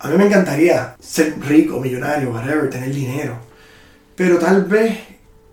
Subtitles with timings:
[0.00, 3.36] A mí me encantaría ser rico, millonario, whatever, tener dinero.
[4.14, 4.96] Pero tal vez,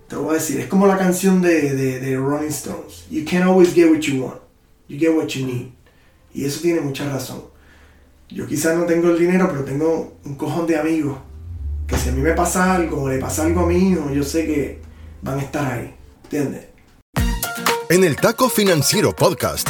[0.08, 3.06] te voy a decir, es como la canción de, de, de Rolling Stones.
[3.10, 4.40] You can't always get what you want.
[4.88, 5.70] You get what you need.
[6.32, 7.44] Y eso tiene mucha razón.
[8.30, 11.18] Yo quizás no tengo el dinero, pero tengo un cojón de amigos.
[11.88, 14.24] Que si a mí me pasa algo o le pasa algo a mi hijo, yo
[14.24, 14.80] sé que
[15.22, 15.96] van a estar ahí.
[16.24, 16.66] ¿Entiendes?
[17.90, 19.70] En el Taco Financiero Podcast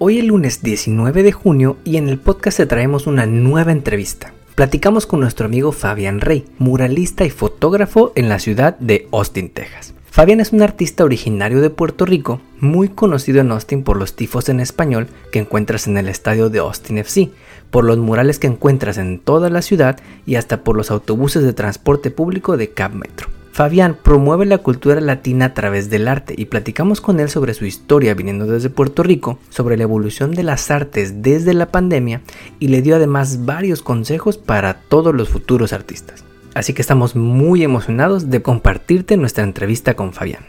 [0.00, 4.32] Hoy es lunes 19 de junio y en el podcast te traemos una nueva entrevista.
[4.54, 9.94] Platicamos con nuestro amigo Fabián Rey, muralista y fotógrafo en la ciudad de Austin, Texas.
[10.08, 14.48] Fabián es un artista originario de Puerto Rico, muy conocido en Austin por los tifos
[14.48, 17.30] en español que encuentras en el estadio de Austin FC,
[17.72, 21.54] por los murales que encuentras en toda la ciudad y hasta por los autobuses de
[21.54, 23.37] transporte público de Cab Metro.
[23.58, 27.64] Fabián promueve la cultura latina a través del arte y platicamos con él sobre su
[27.64, 32.20] historia viniendo desde Puerto Rico, sobre la evolución de las artes desde la pandemia
[32.60, 36.24] y le dio además varios consejos para todos los futuros artistas.
[36.54, 40.44] Así que estamos muy emocionados de compartirte nuestra entrevista con Fabián.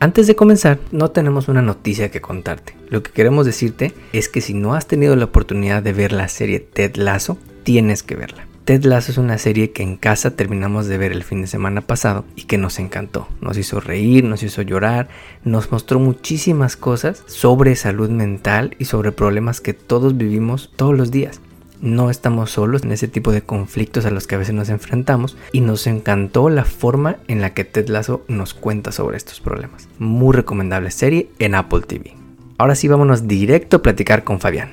[0.00, 2.74] Antes de comenzar, no tenemos una noticia que contarte.
[2.88, 6.26] Lo que queremos decirte es que si no has tenido la oportunidad de ver la
[6.26, 8.47] serie Ted Lasso, tienes que verla.
[8.68, 11.80] Ted Lasso es una serie que en casa terminamos de ver el fin de semana
[11.80, 13.26] pasado y que nos encantó.
[13.40, 15.08] Nos hizo reír, nos hizo llorar,
[15.42, 21.10] nos mostró muchísimas cosas sobre salud mental y sobre problemas que todos vivimos todos los
[21.10, 21.40] días.
[21.80, 25.38] No estamos solos en ese tipo de conflictos a los que a veces nos enfrentamos
[25.50, 29.88] y nos encantó la forma en la que Ted Lasso nos cuenta sobre estos problemas.
[29.98, 32.14] Muy recomendable serie en Apple TV.
[32.58, 34.72] Ahora sí vámonos directo a platicar con Fabián.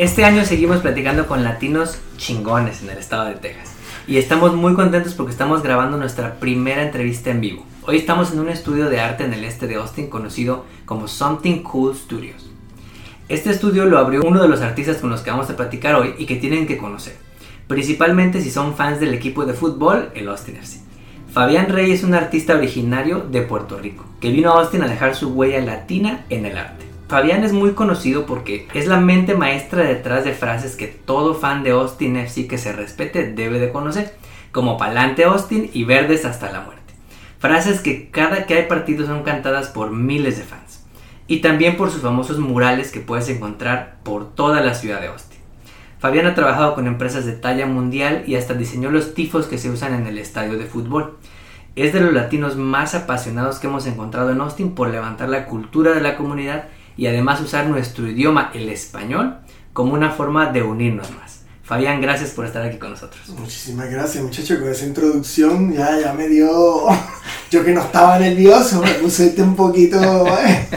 [0.00, 3.74] Este año seguimos platicando con latinos chingones en el estado de Texas.
[4.08, 7.66] Y estamos muy contentos porque estamos grabando nuestra primera entrevista en vivo.
[7.82, 11.62] Hoy estamos en un estudio de arte en el este de Austin conocido como Something
[11.62, 12.48] Cool Studios.
[13.28, 16.14] Este estudio lo abrió uno de los artistas con los que vamos a platicar hoy
[16.16, 17.18] y que tienen que conocer.
[17.66, 20.80] Principalmente si son fans del equipo de fútbol, el Austin FC.
[21.30, 25.14] Fabián Rey es un artista originario de Puerto Rico, que vino a Austin a dejar
[25.14, 26.89] su huella latina en el arte.
[27.10, 31.64] Fabián es muy conocido porque es la mente maestra detrás de frases que todo fan
[31.64, 34.14] de Austin FC que se respete debe de conocer,
[34.52, 36.94] como Palante Austin y Verdes hasta la muerte.
[37.40, 40.86] Frases que cada que hay partido son cantadas por miles de fans.
[41.26, 45.40] Y también por sus famosos murales que puedes encontrar por toda la ciudad de Austin.
[45.98, 49.68] Fabián ha trabajado con empresas de talla mundial y hasta diseñó los tifos que se
[49.68, 51.18] usan en el estadio de fútbol.
[51.74, 55.90] Es de los latinos más apasionados que hemos encontrado en Austin por levantar la cultura
[55.90, 56.68] de la comunidad
[57.00, 59.38] y además usar nuestro idioma, el español,
[59.72, 61.40] como una forma de unirnos más.
[61.62, 63.26] Fabián, gracias por estar aquí con nosotros.
[63.38, 66.88] Muchísimas gracias, muchachos, con esa introducción ya, ya me dio.
[67.50, 69.98] Yo que no estaba nervioso, me puse un poquito.
[70.46, 70.68] ¿eh?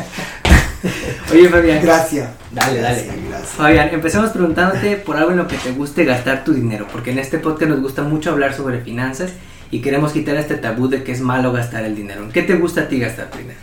[1.30, 1.82] Oye, Fabián.
[1.84, 2.30] Gracias.
[2.54, 3.04] Dale, dale.
[3.04, 3.50] Gracias, gracias.
[3.50, 7.20] Fabián, empecemos preguntándote por algo en lo que te guste gastar tu dinero, porque en
[7.20, 9.34] este podcast nos gusta mucho hablar sobre finanzas
[9.72, 12.24] y queremos quitar este tabú de que es malo gastar el dinero.
[12.24, 13.60] ¿En qué te gusta a ti gastar tu dinero?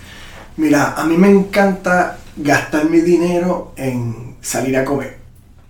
[0.59, 5.19] Mira, a mí me encanta gastar mi dinero en salir a comer.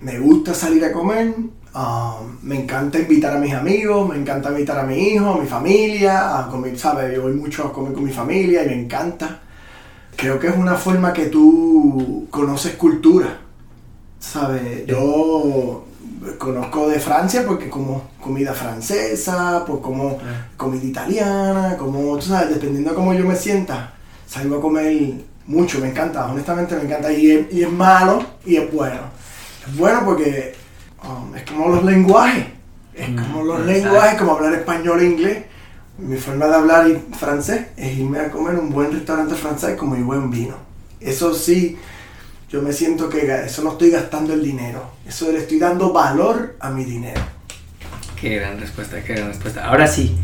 [0.01, 1.35] Me gusta salir a comer,
[1.75, 5.47] um, me encanta invitar a mis amigos, me encanta invitar a mi hijo, a mi
[5.47, 7.15] familia, a comer, ¿sabes?
[7.15, 9.41] Yo voy mucho a comer con mi familia y me encanta.
[10.17, 13.41] Creo que es una forma que tú conoces cultura,
[14.19, 14.87] ¿sabes?
[14.87, 15.85] Yo
[16.39, 20.19] conozco de Francia porque como comida francesa, pues como
[20.57, 23.95] comida italiana, como, tú sabes, dependiendo de cómo yo me sienta,
[24.27, 27.13] salgo a comer mucho, me encanta, honestamente me encanta.
[27.13, 29.01] Y es, y es malo y es bueno.
[29.67, 30.55] Es bueno porque
[31.05, 32.47] um, es como los lenguajes.
[32.95, 33.67] Es Mm, como los exacto.
[33.67, 35.45] lenguajes, como hablar español e inglés.
[35.99, 39.89] Mi forma de hablar y francés es irme a comer un buen restaurante francés con
[39.91, 40.57] muy buen vino.
[40.99, 41.79] Eso sí,
[42.49, 44.93] yo me siento que eso no estoy gastando el dinero.
[45.07, 47.23] Eso le estoy dando valor a mi dinero.
[48.15, 49.67] Qué gran respuesta, qué gran respuesta.
[49.67, 50.17] Ahora sí,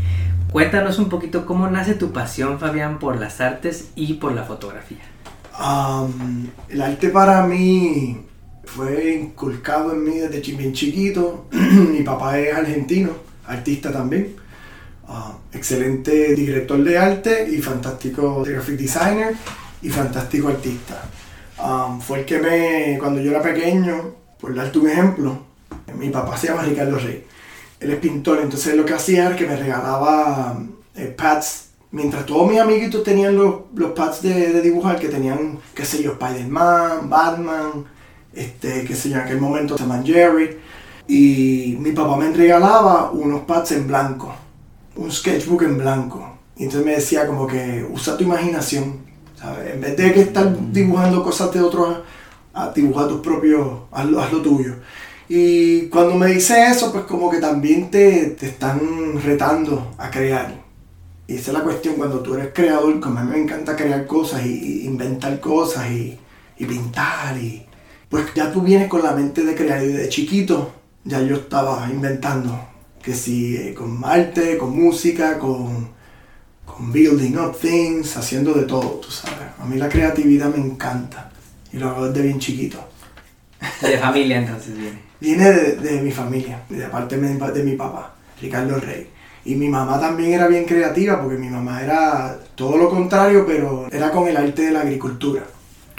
[0.51, 5.03] cuéntanos un poquito cómo nace tu pasión, Fabián, por las artes y por la fotografía.
[6.69, 8.25] El arte para mí
[8.63, 11.47] fue inculcado en mí desde bien chiquito.
[11.51, 13.09] Mi papá es argentino,
[13.47, 14.35] artista también.
[15.53, 19.35] Excelente director de arte y fantástico graphic designer
[19.81, 21.01] y fantástico artista.
[22.01, 25.39] Fue el que me, cuando yo era pequeño, por darte un ejemplo,
[25.97, 27.25] mi papá se llama Ricardo Rey.
[27.79, 30.59] Él es pintor, entonces lo que hacía era que me regalaba
[30.95, 31.65] eh, pads.
[31.91, 36.13] Mientras todos mis amiguitos tenían los, los pads de, dibujar, que tenían, qué sé yo,
[36.13, 37.85] Spider-Man, Batman,
[38.33, 40.57] este, qué sé yo, en aquel momento se Jerry.
[41.07, 44.33] Y mi papá me regalaba unos pads en blanco,
[44.95, 46.37] un sketchbook en blanco.
[46.57, 48.97] Y entonces me decía como que usa tu imaginación,
[49.35, 49.73] ¿sabes?
[49.73, 51.99] En vez de que estar dibujando cosas de otros,
[52.53, 54.73] a dibujar tus propios, hazlo, haz lo tuyo.
[55.29, 60.53] Y cuando me dice eso, pues como que también te, te, están retando a crear.
[61.27, 64.07] Y esa es la cuestión, cuando tú eres creador, como a mí me encanta crear
[64.07, 66.17] cosas y, inventar cosas y,
[66.57, 67.65] y, pintar, y
[68.09, 70.71] pues ya tú vienes con la mente de crear y de chiquito
[71.03, 72.57] ya yo estaba inventando,
[73.03, 75.89] que si eh, con arte, con música, con,
[76.65, 79.49] con building up things, haciendo de todo, tú sabes.
[79.59, 81.31] A mí la creatividad me encanta
[81.73, 82.79] y lo hago desde bien chiquito.
[83.81, 85.06] De familia entonces viene.
[85.19, 89.09] Viene de, de mi familia, de parte de, de mi papá, Ricardo Rey.
[89.45, 93.87] Y mi mamá también era bien creativa porque mi mamá era todo lo contrario, pero
[93.91, 95.43] era con el arte de la agricultura.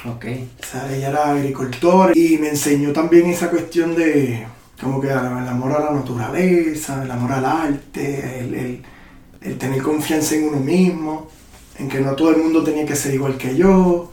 [0.05, 0.27] Ok.
[0.61, 4.47] O sea, ella era agricultor y me enseñó también esa cuestión de
[4.81, 8.83] como que el amor a la naturaleza, el amor al arte, el, el,
[9.41, 11.29] el tener confianza en uno mismo,
[11.79, 14.13] en que no todo el mundo tenía que ser igual que yo,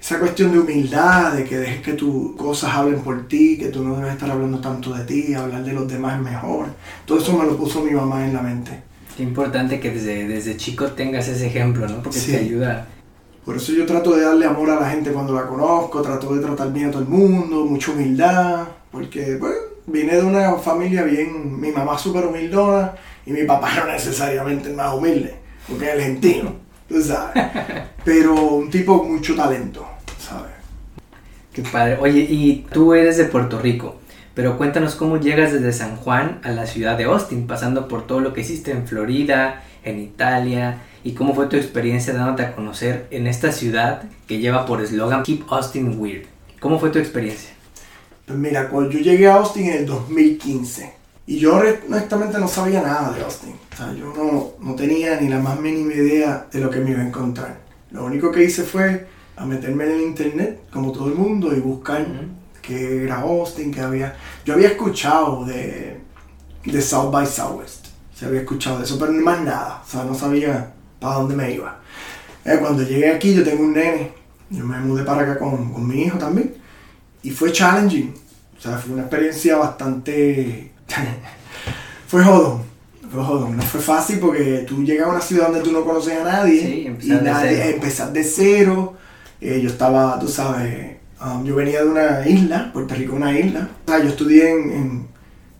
[0.00, 3.84] esa cuestión de humildad, de que dejes que tus cosas hablen por ti, que tú
[3.84, 6.66] no debes estar hablando tanto de ti, hablar de los demás es mejor.
[7.04, 8.82] Todo eso me lo puso mi mamá en la mente.
[9.16, 12.02] Qué importante que desde, desde chico tengas ese ejemplo, ¿no?
[12.02, 12.32] Porque Sí.
[12.32, 12.86] te ayuda.
[13.44, 16.40] Por eso yo trato de darle amor a la gente cuando la conozco, trato de
[16.40, 19.56] tratar bien a todo el mundo, mucha humildad, porque bueno,
[19.86, 22.92] vine de una familia bien, mi mamá súper humildona
[23.26, 25.34] y mi papá no necesariamente el más humilde,
[25.68, 26.52] porque es argentino,
[26.88, 27.44] tú sabes.
[28.04, 29.86] Pero un tipo con mucho talento.
[31.52, 31.98] Qué padre.
[32.00, 33.96] Oye, y tú eres de Puerto Rico,
[34.34, 38.20] pero cuéntanos cómo llegas desde San Juan a la ciudad de Austin, pasando por todo
[38.20, 43.06] lo que hiciste en Florida, en Italia, y cómo fue tu experiencia dándote a conocer
[43.10, 46.26] en esta ciudad que lleva por eslogan Keep Austin Weird.
[46.60, 47.50] ¿Cómo fue tu experiencia?
[48.26, 50.92] Pues mira, cuando yo llegué a Austin en el 2015,
[51.26, 55.28] y yo honestamente no sabía nada de Austin, o sea, yo no, no tenía ni
[55.28, 57.58] la más mínima idea de lo que me iba a encontrar.
[57.90, 59.06] Lo único que hice fue
[59.40, 62.06] a meterme en el internet, como todo el mundo, y buscar
[62.60, 64.14] qué era Austin, qué había...
[64.44, 65.98] Yo había escuchado de,
[66.62, 70.04] de South by Southwest, se había escuchado de eso, pero no más nada, o sea,
[70.04, 71.78] no sabía para dónde me iba.
[72.44, 74.12] Eh, cuando llegué aquí, yo tengo un nene,
[74.50, 76.54] yo me mudé para acá con, con mi hijo también,
[77.22, 78.12] y fue challenging,
[78.58, 80.70] o sea, fue una experiencia bastante...
[82.06, 82.62] fue jodón,
[83.10, 86.20] fue jodón, no fue fácil porque tú llegas a una ciudad donde tú no conoces
[86.20, 87.74] a nadie, Sí, y empezar de nadie, cero.
[87.74, 88.99] empezar de cero,
[89.40, 93.68] eh, yo estaba, tú sabes, um, yo venía de una isla, Puerto Rico una isla,
[93.86, 95.08] o sea, yo estudié en, en,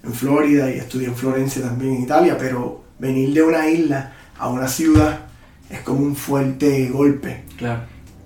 [0.04, 4.48] en Florida y estudié en Florencia también en Italia, pero venir de una isla a
[4.48, 5.20] una ciudad
[5.68, 7.44] es como un fuerte golpe.
[7.56, 7.82] Claro.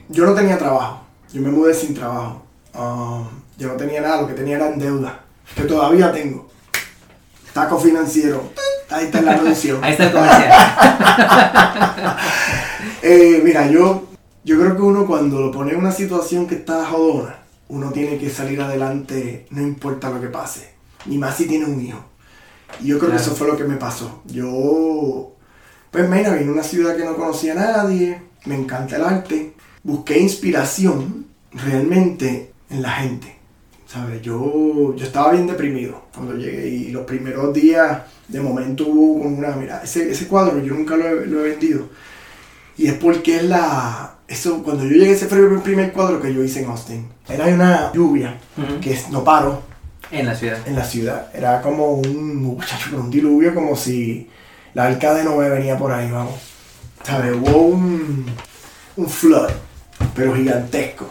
[0.08, 2.44] Yo no tenía trabajo, yo me mudé sin trabajo,
[2.74, 5.20] Um, yo no tenía nada, lo que tenía eran deuda,
[5.54, 6.48] que todavía tengo.
[7.52, 8.50] Taco financiero,
[8.90, 9.78] ahí está la producción.
[9.82, 10.52] Ahí está el comercial.
[13.06, 14.02] Eh, mira, yo,
[14.44, 18.18] yo creo que uno cuando lo pone en una situación que está jodona, uno tiene
[18.18, 20.74] que salir adelante, no importa lo que pase.
[21.06, 22.04] Ni más si tiene un hijo.
[22.80, 24.22] Y yo creo que eso fue lo que me pasó.
[24.26, 25.32] Yo,
[25.90, 29.54] pues mira, vine a una ciudad que no conocía a nadie, me encanta el arte,
[29.82, 33.34] busqué inspiración realmente en la gente.
[33.86, 34.22] ¿Sabes?
[34.22, 39.54] Yo, yo estaba bien deprimido cuando llegué y los primeros días de momento hubo una,
[39.56, 41.88] mira, ese, ese cuadro yo nunca lo he, lo he vendido.
[42.76, 44.13] Y es porque es la...
[44.26, 47.08] Eso, cuando yo llegué, ese fue el primer cuadro que yo hice en Austin.
[47.28, 48.80] Era una lluvia Ujú.
[48.80, 49.62] que es- no paró
[50.10, 50.58] En la ciudad.
[50.66, 51.28] en la ciudad.
[51.34, 54.28] Era como un, muchacho, un diluvio, como si
[54.72, 56.34] la arca de Noé venía por ahí, vamos.
[57.04, 57.32] ¿Sabes?
[57.36, 58.24] Hubo un,
[58.96, 59.50] un flood,
[60.16, 61.06] pero gigantesco,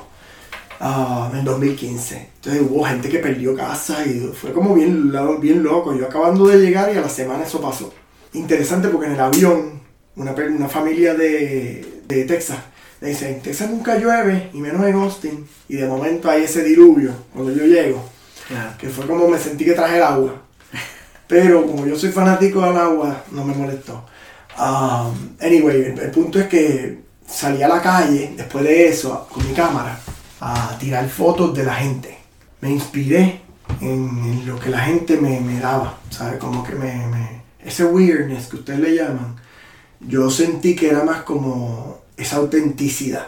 [0.80, 2.30] ah, en 2015.
[2.38, 5.96] Entonces hubo gente que perdió casa y fue como bien, bien loco.
[5.96, 7.94] Yo acabando de llegar y a la semana eso pasó.
[8.34, 9.82] Interesante porque en el avión,
[10.16, 12.58] una, una familia de, de Texas,
[13.04, 15.46] le dice, en Texas nunca llueve, y menos en Austin.
[15.68, 18.02] Y de momento hay ese diluvio cuando yo llego
[18.48, 18.72] Claro.
[18.78, 20.42] que fue como me sentí que traje el agua.
[21.28, 24.06] Pero como yo soy fanático del agua, no me molestó.
[24.58, 29.46] Um, anyway, el, el punto es que salí a la calle después de eso con
[29.48, 30.00] mi cámara
[30.40, 32.18] a tirar fotos de la gente.
[32.62, 33.42] Me inspiré
[33.82, 33.90] en,
[34.24, 36.40] en lo que la gente me, me daba, ¿sabes?
[36.40, 39.36] Como que me, me- ese weirdness que ustedes le llaman,
[40.02, 43.28] yo sentí que era más como esa autenticidad.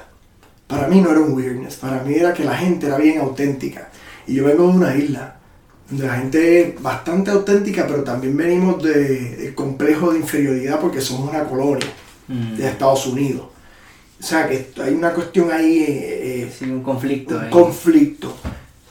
[0.67, 3.89] Para mí no era un weirdness, para mí era que la gente era bien auténtica.
[4.27, 5.35] Y yo vengo de una isla
[5.89, 10.99] donde la gente es bastante auténtica, pero también venimos de- del complejo de inferioridad porque
[11.01, 11.85] somos una colonia
[12.27, 12.55] Mm.
[12.57, 13.45] de Estados Unidos.
[14.19, 17.35] O sea que hay una cuestión ahí, eh, eh, Sí, un conflicto.
[17.37, 17.49] un ahí.
[17.51, 18.35] conflicto.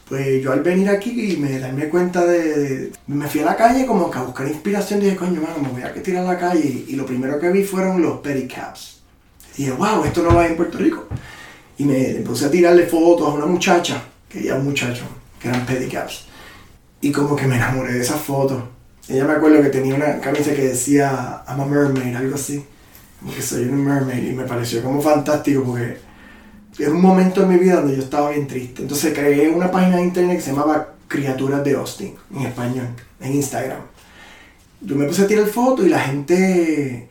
[0.09, 3.57] Pues yo al venir aquí y me darme cuenta de, de- Me fui a la
[3.57, 5.01] calle como que a buscar inspiración.
[5.01, 6.85] Dije, coño, mano, me voy a tirar a la calle.
[6.89, 9.01] Y, lo primero que vi fueron los pedicabs.
[9.57, 11.07] Y dije, wow, esto no lo hay en Puerto Rico.
[11.79, 15.05] Y me puse a tirarle fotos a una muchacha, que ya un muchacho,
[15.41, 16.27] que eran pedicabs.
[17.01, 18.63] Y como que me enamoré de esas fotos.
[19.09, 22.65] Ella me acuerdo que tenía una camisa que decía I'm a mermaid, algo así.
[23.21, 24.31] Como que soy un mermaid.
[24.31, 25.99] Y me pareció como fantástico porque
[26.79, 28.83] era un momento en mi vida donde yo estaba bien triste.
[28.83, 32.89] Entonces creé una página de internet que se llamaba Criaturas de Austin, en español,
[33.21, 33.81] en Instagram.
[34.81, 37.09] Yo me puse a tirar fotos y la gente,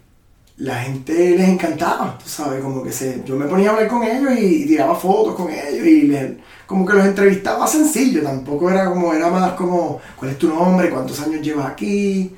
[0.58, 4.04] la gente les encantaba, tú sabes, como que se, yo me ponía a hablar con
[4.04, 6.32] ellos y, tiraba fotos con ellos y les-
[6.68, 10.90] como que los entrevistaba sencillo, tampoco era como, era más como, ¿cuál es tu nombre?
[10.90, 12.32] ¿Cuántos años llevas aquí?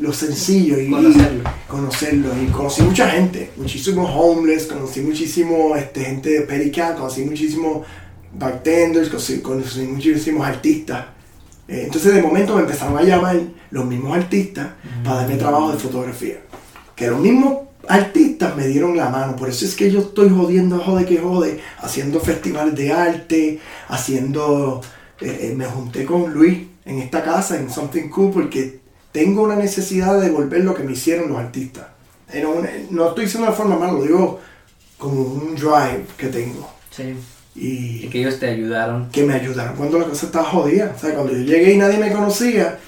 [0.00, 1.50] Lo sencillo y Conocerlo.
[1.68, 7.86] conocerlo y conocí mucha gente, muchísimos homeless, conocí muchísimo este, gente de pedicab, conocí muchísimos
[8.32, 11.06] bartenders, conocí, conocí muchísimos artistas.
[11.68, 13.38] Eh, entonces de momento me empezaron a llamar
[13.70, 14.68] los mismos artistas
[15.04, 16.36] para darme trabajo de fotografía.
[17.02, 20.78] Que los mismos artistas me dieron la mano, por eso es que yo estoy jodiendo,
[20.78, 24.80] jode que jode, haciendo festivales de arte, haciendo...
[25.20, 28.78] eh, eh, me junté con Luis en esta casa, en Something Cool, porque
[29.10, 31.86] tengo una necesidad de devolver lo que me hicieron los artistas.
[32.90, 34.38] No estoy diciendo de forma mala, lo digo
[34.96, 36.70] como un drive que tengo.
[36.90, 37.16] Sí.
[37.56, 39.10] Y Y que ellos te ayudaron.
[39.10, 40.94] que me ayudaron cuando la cosa estaba jodida.
[40.96, 42.78] O sea, cuando yo llegué y nadie me conocía,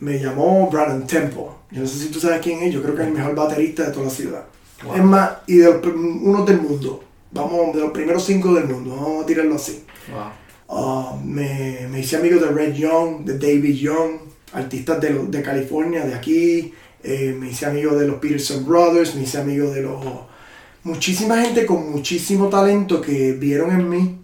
[0.00, 1.44] me llamó Brandon Temple.
[1.70, 3.84] Yo no sé si tú sabes quién es, yo creo que es el mejor baterista
[3.84, 4.44] de toda la ciudad.
[4.84, 4.94] Wow.
[4.94, 7.04] Es más, y de los, uno del mundo.
[7.32, 9.84] Vamos, de los primeros cinco del mundo, vamos a tirarlo así.
[10.10, 10.32] Wow.
[10.68, 14.12] Ah, me, me hice amigo de Red Young, de David Young,
[14.52, 16.74] artistas de, de California, de aquí.
[17.02, 20.04] Eh, me hice amigo de los Peterson Brothers, me hice amigo de los...
[20.82, 24.16] Muchísima gente con muchísimo talento que vieron en mí.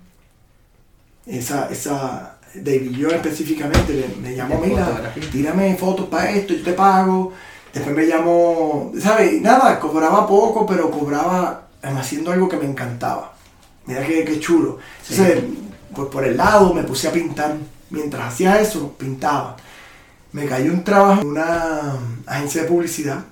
[1.27, 6.73] Esa, esa David Young específicamente le- me llamó, mira, tírame fotos para esto, yo te
[6.73, 7.33] pago.
[7.73, 9.41] Después me llamó, ¿sabes?
[9.43, 13.35] Nada, cobraba poco, pero cobraba em, haciendo algo que me encantaba.
[13.87, 14.79] Mira qué, qué chulo.
[15.11, 15.45] Entonces,
[15.95, 17.55] pues por el lado me puse a pintar.
[17.91, 19.57] Mientras hacía eso, pintaba.
[20.33, 23.25] Me cayó un trabajo en una agencia de publicidad,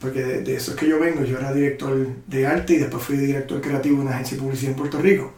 [0.00, 1.22] porque de, de eso es que yo vengo.
[1.24, 1.94] Yo era director
[2.26, 5.32] de arte y después fui director creativo de una agencia de publicidad en Puerto Rico.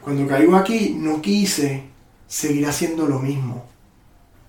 [0.00, 1.82] Cuando caigo aquí, no quise
[2.32, 3.62] seguir haciendo lo mismo.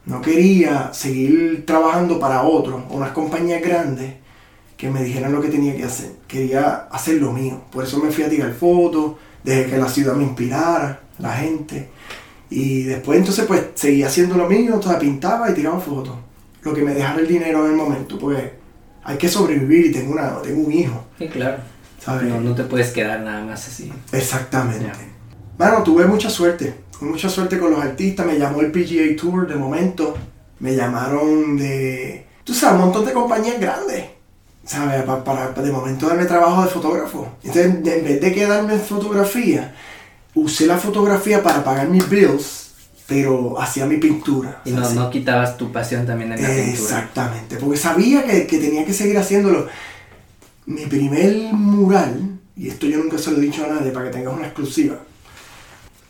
[0.05, 4.13] No quería seguir trabajando para otros, o unas compañías grandes,
[4.77, 6.13] que me dijeran lo que tenía que hacer.
[6.25, 7.61] Quería hacer lo mío.
[7.73, 11.89] Por eso me fui a tirar fotos, dejé que la ciudad me inspirara, la gente.
[12.49, 16.15] Y después entonces pues seguí haciendo lo mío, o sea, pintaba y tiraba fotos.
[16.61, 18.41] Lo que me dejara el dinero en el momento, pues
[19.03, 21.57] hay que sobrevivir y tengo, una, tengo un hijo, Sí, claro.
[21.99, 22.29] ¿sabes?
[22.29, 23.91] No, no te puedes quedar nada más así.
[24.13, 24.85] Exactamente.
[24.85, 24.93] Ya.
[25.57, 26.82] Bueno, tuve mucha suerte.
[27.03, 28.25] Mucha suerte con los artistas.
[28.25, 30.15] Me llamó el PGA Tour de momento.
[30.59, 32.25] Me llamaron de.
[32.43, 34.05] Tú sabes, un montón de compañías grandes.
[34.65, 35.03] ¿Sabes?
[35.03, 37.27] Pa- Para, de momento darme trabajo de fotógrafo.
[37.43, 39.75] Entonces, en vez de quedarme en fotografía,
[40.35, 42.71] usé la fotografía para pagar mis bills,
[43.07, 44.61] pero hacía mi pintura.
[44.63, 46.71] Y no, no quitabas tu pasión también en la pintura.
[46.71, 49.67] Exactamente, porque sabía que, que tenía que seguir haciéndolo.
[50.65, 54.11] Mi primer mural, y esto yo nunca se lo he dicho a nadie para que
[54.17, 54.95] tengas una exclusiva,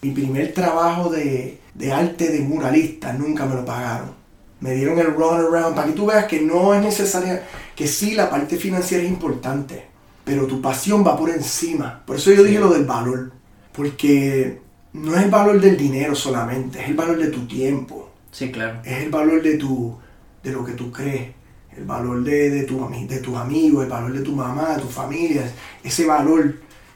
[0.03, 4.11] mi primer trabajo de, de arte de muralista nunca me lo pagaron.
[4.59, 7.43] Me dieron el runaround para que tú veas que no es necesaria,
[7.75, 9.85] que sí la parte financiera es importante,
[10.23, 12.03] pero tu pasión va por encima.
[12.05, 13.31] Por eso yo dije lo del valor,
[13.71, 14.59] porque
[14.93, 18.79] no es el valor del dinero solamente, es el valor de tu tiempo Sí, claro.
[18.83, 19.95] es el valor de tu
[20.43, 21.29] de lo que tú crees
[21.77, 24.87] el valor de, de, tu, de tus amigos el valor de tu mamá de tu
[24.87, 25.43] familia
[25.83, 26.55] ese valor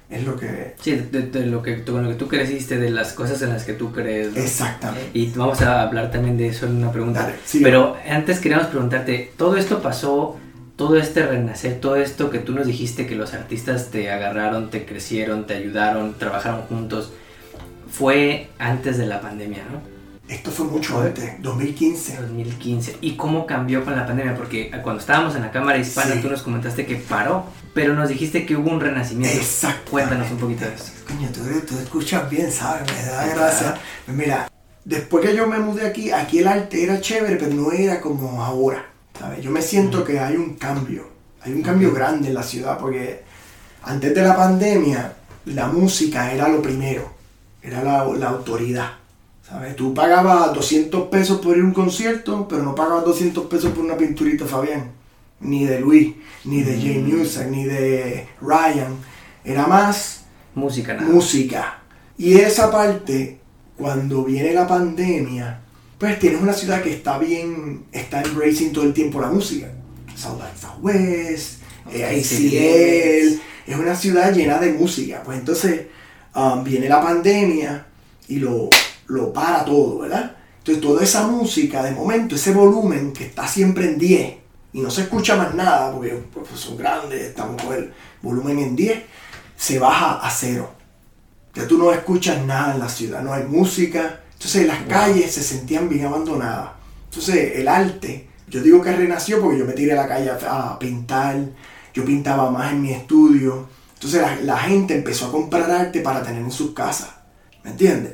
[0.09, 3.13] es lo que Sí, de, de lo que, con lo que tú creciste, de las
[3.13, 4.33] cosas en las que tú crees.
[4.33, 4.41] ¿no?
[4.41, 7.23] exactamente Y vamos a hablar también de eso en una pregunta.
[7.23, 7.35] Dale.
[7.61, 10.37] Pero antes queríamos preguntarte, todo esto pasó,
[10.77, 14.85] todo este renacer, todo esto que tú nos dijiste que los artistas te agarraron, te
[14.85, 17.11] crecieron, te ayudaron, trabajaron juntos,
[17.89, 19.97] fue antes de la pandemia, ¿no?
[20.27, 22.17] Esto fue mucho antes, 2015.
[22.17, 22.97] 2015.
[22.99, 24.35] ¿Y cómo cambió con la pandemia?
[24.35, 27.45] Porque cuando estábamos en la Cámara Hispana tú nos comentaste que paró,
[27.77, 29.37] pero nos dijiste que hubo un renacimiento.
[29.37, 29.91] Exacto.
[29.91, 30.93] Cuéntanos un poquito de eso.
[31.07, 32.91] Coño, tú, tú escuchas bien, ¿sabes?
[32.91, 33.75] Me da gracia.
[34.07, 34.51] Mira,
[34.83, 38.43] después que yo me mudé aquí, aquí el arte era chévere, pero no era como
[38.43, 38.83] ahora,
[39.19, 39.43] ¿sabes?
[39.43, 41.07] Yo me siento que hay un cambio,
[41.43, 43.21] hay un cambio grande en la ciudad, porque
[43.83, 45.13] antes de la pandemia,
[45.45, 47.13] la música era lo primero,
[47.61, 48.89] era la, la autoridad.
[49.47, 49.75] ¿Sabes?
[49.75, 53.85] Tú pagabas 200 pesos por ir a un concierto, pero no pagabas 200 pesos por
[53.85, 54.97] una pinturita Fabián.
[55.39, 56.15] Ni de Luis,
[56.45, 57.15] ni de Jay mm.
[57.15, 58.97] Music, ni de Ryan.
[59.43, 60.25] Era más
[60.55, 60.93] música.
[60.93, 61.07] Nada.
[61.09, 61.79] Música.
[62.17, 63.39] Y esa parte,
[63.77, 65.61] cuando viene la pandemia,
[65.97, 69.67] pues tienes una ciudad que está bien, está embracing todo el tiempo la música.
[70.15, 75.21] South by Southwest, ACL, es una ciudad llena de música.
[75.23, 75.87] Pues entonces
[76.35, 77.85] um, viene la pandemia
[78.27, 78.69] y lo
[79.07, 80.35] lo para todo, ¿verdad?
[80.59, 84.33] Entonces toda esa música, de momento, ese volumen que está siempre en 10
[84.77, 87.91] y no se escucha más nada porque pues, son grandes, estamos con el
[88.21, 89.01] volumen en 10,
[89.55, 90.71] se baja a cero.
[91.55, 94.21] Ya tú no escuchas nada en la ciudad, no hay música.
[94.33, 96.73] Entonces las calles se sentían bien abandonadas.
[97.05, 100.77] Entonces el arte, yo digo que renació porque yo me tiré a la calle a,
[100.77, 101.39] pintar,
[101.91, 103.67] yo pintaba más en mi estudio.
[103.95, 107.09] Entonces la, la gente empezó a comprar arte para tener en sus casas.
[107.63, 108.13] ¿Me entiendes?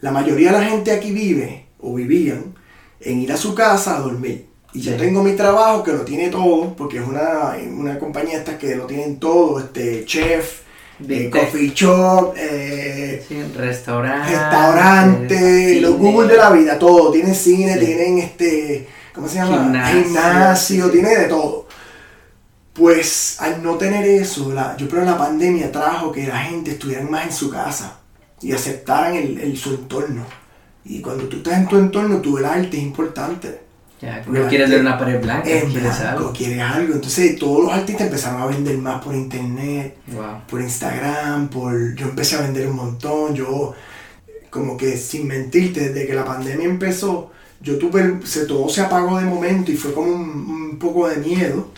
[0.00, 2.54] La mayoría de la gente aquí vive o vivían
[2.98, 4.47] en ir a su casa a dormir.
[4.72, 8.58] Y yo tengo mi trabajo que lo tiene todo, porque es una, una compañía esta
[8.58, 10.60] que lo tienen todo, este chef,
[11.08, 13.24] eh, coffee shop, eh,
[13.56, 17.12] restaurante, restaurante los Google de la vida, todo.
[17.12, 19.88] Tienen cine, tienen este, ¿cómo se llama?
[19.88, 21.66] Gimnasio, tiene de todo.
[22.72, 27.02] Pues al no tener eso, yo creo que la pandemia trajo que la gente estuviera
[27.02, 27.98] más en su casa
[28.40, 30.24] y aceptaran el, su entorno.
[30.84, 33.67] Y cuando tú estás en tu entorno, tu el arte es importante.
[34.00, 36.32] Ya, no quieres ver una pared blanca, quieres algo.
[36.32, 36.94] Quieres algo.
[36.94, 39.96] Entonces todos los artistas empezaron a vender más por internet,
[40.48, 41.94] por Instagram, por...
[41.96, 43.74] Yo empecé a vender un montón, yo
[44.50, 47.30] como que sin mentirte, desde que la pandemia empezó,
[47.60, 51.16] yo tuve, se, todo se apagó de momento y fue como un, un poco de
[51.16, 51.68] miedo,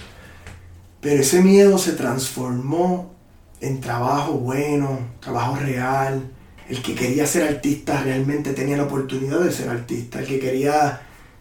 [1.01, 3.13] pero ese miedo se transformó
[3.61, 6.31] en trabajo bueno, trabajo real,
[6.69, 10.21] el que quería ser artista realmente tenía la oportunidad de ser artista.
[10.21, 11.01] El que quería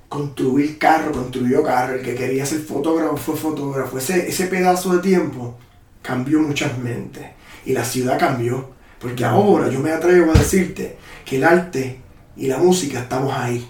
[0.10, 1.96] construir carro, construyó carro.
[1.96, 3.98] El que quería ser fotógrafo fue fotógrafo.
[3.98, 5.58] Ese, ese pedazo de tiempo
[6.02, 7.26] cambió muchas mentes.
[7.66, 8.72] Y la ciudad cambió.
[9.00, 12.02] Porque ahora yo me atrevo a decirte que el arte
[12.36, 13.66] y la música estamos ahí.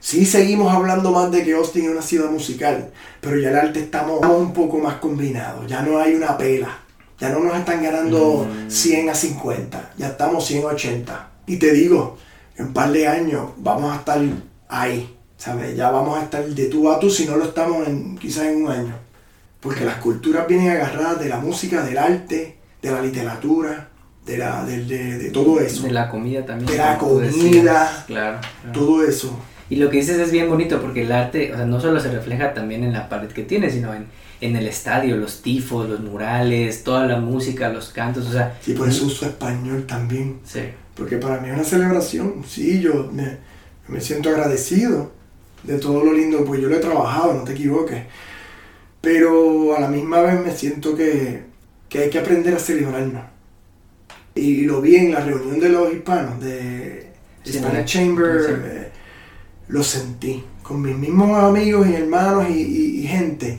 [0.00, 3.80] Sí seguimos hablando más de que Austin es una ciudad musical, pero ya el arte
[3.80, 5.66] estamos un poco más combinados.
[5.68, 6.86] Ya no hay una pela
[7.18, 9.08] ya no nos están ganando 100 mm.
[9.08, 11.30] a 50, ya estamos 100 a 80.
[11.46, 12.18] Y te digo,
[12.56, 14.20] en un par de años vamos a estar
[14.68, 15.76] ahí, ¿sabes?
[15.76, 18.64] Ya vamos a estar de tú a tú si no lo estamos en, quizás en
[18.64, 18.94] un año.
[19.60, 23.88] Porque las culturas vienen agarradas de la música, del arte, de la literatura,
[24.24, 25.82] de, la, de, todo eso.
[25.82, 26.70] De la comida también.
[26.70, 28.38] De la comida, claro,
[28.72, 29.38] todo eso.
[29.68, 32.12] Y lo que dices es bien bonito porque el arte, o sea, no solo se
[32.12, 34.06] refleja también en la pared que tiene, sino en
[34.40, 38.56] en el estadio, los tifos, los murales, toda la música, los cantos, o sea...
[38.60, 40.40] Sí, por eso uso español también.
[40.44, 40.60] Sí.
[40.94, 45.12] Porque para mí es una celebración, sí, yo me, siento agradecido
[45.66, 48.04] de todo lo lindo, pues yo lo he trabajado, no te equivoques.
[49.00, 51.44] Pero a la misma vez me siento que,
[51.88, 53.24] que hay que aprender a celebrarnos.
[54.34, 57.12] Y lo vi en la reunión de los hispanos, de
[57.44, 58.90] Spanish Chamber, eh,
[59.68, 63.58] lo sentí, con mis mismos amigos y hermanos y, y gente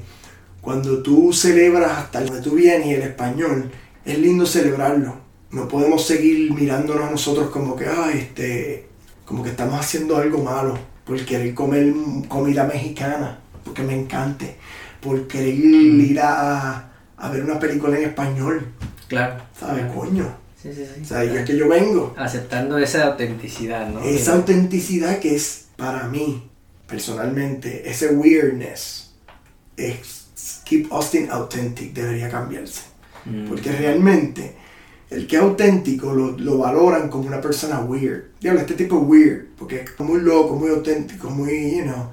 [0.68, 3.72] cuando tú celebras hasta donde tú vienes y el español,
[4.04, 5.16] es lindo celebrarlo.
[5.50, 8.90] No podemos seguir mirándonos a nosotros como que, ay, este,
[9.24, 11.94] como que estamos haciendo algo malo por querer comer
[12.28, 14.58] comida mexicana, porque me encante,
[15.02, 16.02] por querer mm.
[16.02, 16.92] ir a,
[17.32, 18.68] ver una película en español.
[19.08, 19.42] Claro.
[19.58, 20.36] ¿Sabes, coño?
[20.62, 21.02] Sí, sí, sí.
[21.02, 22.14] O sea, es que yo vengo.
[22.18, 24.02] Aceptando esa autenticidad, ¿no?
[24.02, 26.50] Esa autenticidad que es para mí,
[26.88, 29.14] personalmente, ese weirdness,
[29.78, 32.82] es Keep Austin Authentic debería cambiarse.
[33.26, 33.48] Mm.
[33.48, 34.56] Porque realmente
[35.10, 38.24] el que es auténtico lo, valoran como una persona weird.
[38.42, 42.12] Diablo, este tipo es weird, porque es muy loco, muy auténtico, muy, you know.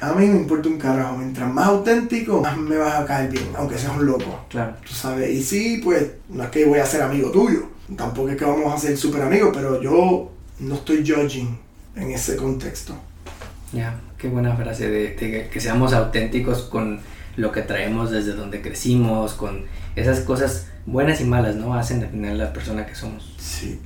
[0.00, 1.16] A mí me importa un carajo.
[1.16, 4.46] Mientras más auténtico, más me vas a caer bien, aunque seas un loco.
[4.48, 4.74] Claro.
[4.86, 5.30] Tú sabes.
[5.30, 7.68] Y sí, pues, no es que voy a ser amigo tuyo.
[7.96, 11.58] Tampoco es que vamos a ser súper amigos, pero yo no estoy judging
[11.96, 12.94] en ese contexto.
[13.72, 17.00] Ya, qué buena frase de que seamos auténticos con
[17.36, 19.64] lo que traemos desde donde crecimos, con
[19.96, 21.74] esas cosas buenas y malas, ¿no?
[21.74, 23.34] Hacen al final la persona que somos.
[23.38, 23.80] Sí.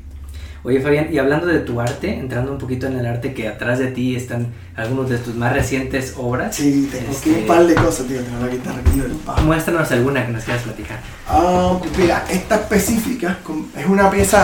[0.67, 3.79] Oye Fabián, y hablando de tu arte, entrando un poquito en el arte que atrás
[3.79, 6.57] de ti están algunos de tus más recientes obras.
[6.57, 9.12] Sí, tengo aquí un este, par de cosas, tío, tengo la guitarra aquí del
[9.45, 11.01] Muéstranos alguna que nos quieras platicar.
[11.29, 13.38] Ah, pues mira, esta específica
[13.77, 14.43] es una pieza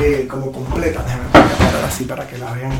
[0.00, 2.72] eh, como completa, déjame poner así para que la vean.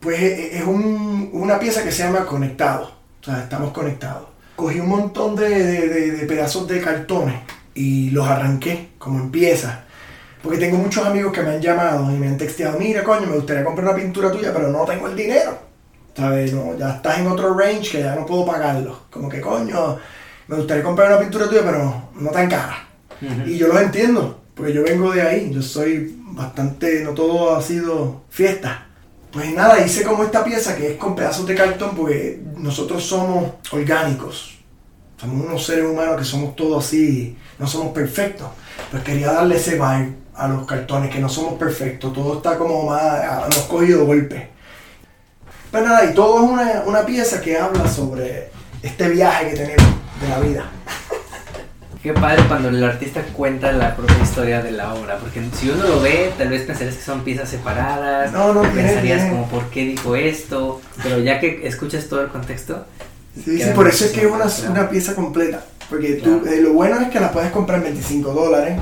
[0.00, 4.28] Pues eh, es un, una pieza que se llama Conectado, o sea, estamos conectados.
[4.54, 7.36] Cogí un montón de, de, de pedazos de cartones
[7.78, 9.88] y los arranqué como en piezas
[10.42, 13.36] porque tengo muchos amigos que me han llamado y me han texteado, mira coño, me
[13.36, 15.58] gustaría comprar una pintura tuya, pero no tengo el dinero.
[16.16, 16.52] ¿Sabes?
[16.52, 19.02] No, ya estás en otro range que ya no puedo pagarlo.
[19.10, 19.98] Como que coño,
[20.48, 22.88] me gustaría comprar una pintura tuya, pero no tan cara.
[23.46, 27.62] Y yo los entiendo, porque yo vengo de ahí, yo soy bastante, no todo ha
[27.62, 28.86] sido fiesta.
[29.32, 33.52] Pues nada, hice como esta pieza que es con pedazos de cartón, porque nosotros somos
[33.70, 34.57] orgánicos.
[35.20, 38.48] Somos unos seres humanos que somos todos así, no somos perfectos.
[38.90, 42.84] Pues quería darle ese vibe a los cartones, que no somos perfectos, todo está como
[42.84, 43.20] más,
[43.52, 44.48] hemos cogido golpe.
[45.70, 48.50] Pues nada, y todo es una, una pieza que habla sobre
[48.82, 50.64] este viaje que tenemos de la vida.
[52.02, 55.82] Qué padre cuando el artista cuenta la propia historia de la obra, porque si uno
[55.82, 59.84] lo ve, tal vez pensarías que son piezas separadas, no, no, pensarías como por qué
[59.84, 62.86] dijo esto, pero ya que escuchas todo el contexto.
[63.44, 66.72] Sí, sí, por eso es que es una, una pieza completa, porque tú, eh, lo
[66.72, 68.78] bueno es que la puedes comprar en 25 dólares,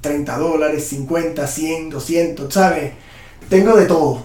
[0.00, 2.92] 30 dólares, 50, 100, 200, ¿sabes?
[3.48, 4.24] Tengo de todo.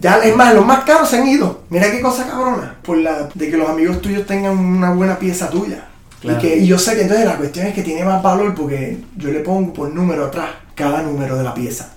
[0.00, 1.62] Ya, es más, los más caros se han ido.
[1.68, 2.76] Mira qué cosa cabrona.
[2.82, 5.88] Por la de que los amigos tuyos tengan una buena pieza tuya.
[6.22, 9.30] Y, que, yo sé que entonces la cuestión es que tiene más valor porque yo
[9.30, 11.92] le pongo por número atrás cada número de la pieza.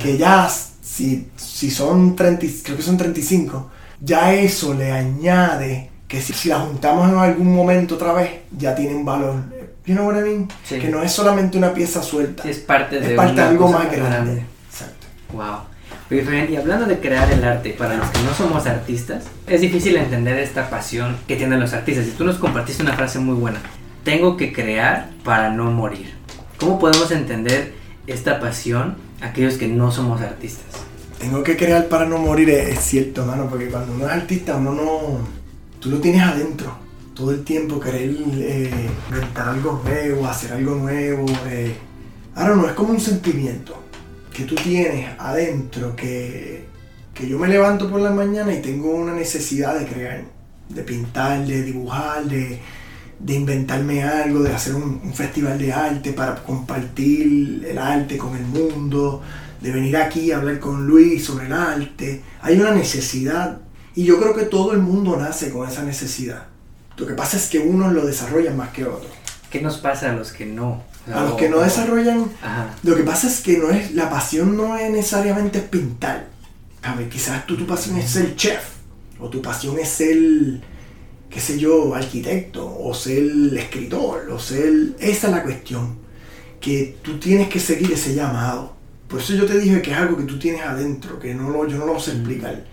[0.00, 6.20] Que ya, si, si son 30, creo que son 35, ya eso le añade que
[6.20, 9.36] si, si la juntamos en algún momento otra vez, ya tiene un valor
[9.86, 10.48] You know what I mean?
[10.68, 12.46] Que no es solamente una pieza suelta.
[12.46, 14.44] Es parte de, parte de algo más grande.
[14.68, 15.06] Exacto.
[15.32, 16.50] Wow.
[16.50, 20.38] y hablando de crear el arte, para los que no somos artistas, es difícil entender
[20.38, 22.06] esta pasión que tienen los artistas.
[22.06, 23.58] Y tú nos compartiste una frase muy buena.
[24.04, 26.14] Tengo que crear para no morir.
[26.60, 27.72] ¿Cómo podemos entender
[28.06, 30.66] esta pasión aquellos que no somos artistas?
[31.18, 34.74] Tengo que crear para no morir, es cierto, mano, porque cuando uno es artista, uno
[34.74, 35.41] no...
[35.82, 36.72] Tú lo tienes adentro
[37.12, 41.26] todo el tiempo querer eh, inventar algo nuevo, hacer algo nuevo.
[41.48, 41.74] Eh.
[42.36, 43.82] Ahora no, es como un sentimiento
[44.32, 46.66] que tú tienes adentro que,
[47.12, 50.22] que yo me levanto por la mañana y tengo una necesidad de crear,
[50.68, 52.60] de pintar, de dibujar, de,
[53.26, 59.20] inventarme algo, de hacer un, festival de arte para compartir el arte con el mundo,
[59.60, 62.22] de venir aquí a hablar con Luis sobre el arte.
[62.40, 63.61] Hay una necesidad
[63.94, 66.46] y yo creo que todo el mundo nace con esa necesidad.
[66.96, 69.12] Lo que pasa es que unos lo desarrollan más que otros.
[69.50, 70.82] ¿Qué nos pasa a los que no?
[71.12, 72.30] a los que no desarrollan,
[72.82, 76.28] lo que pasa es que no es la pasión no es necesariamente pintar.
[76.82, 78.62] A ver, quizás tú tu pasión es ser chef,
[79.18, 80.16] o tu pasión es ser,
[81.30, 83.22] qué sé yo, arquitecto, o ser
[83.56, 84.72] escritor, o ser...
[84.98, 85.98] Esa es la cuestión,
[86.60, 88.74] que tú tienes que seguir ese llamado.
[89.08, 91.66] Por eso yo te dije que es algo que tú tienes adentro, que no lo,
[91.68, 92.64] yo no lo sé explicar.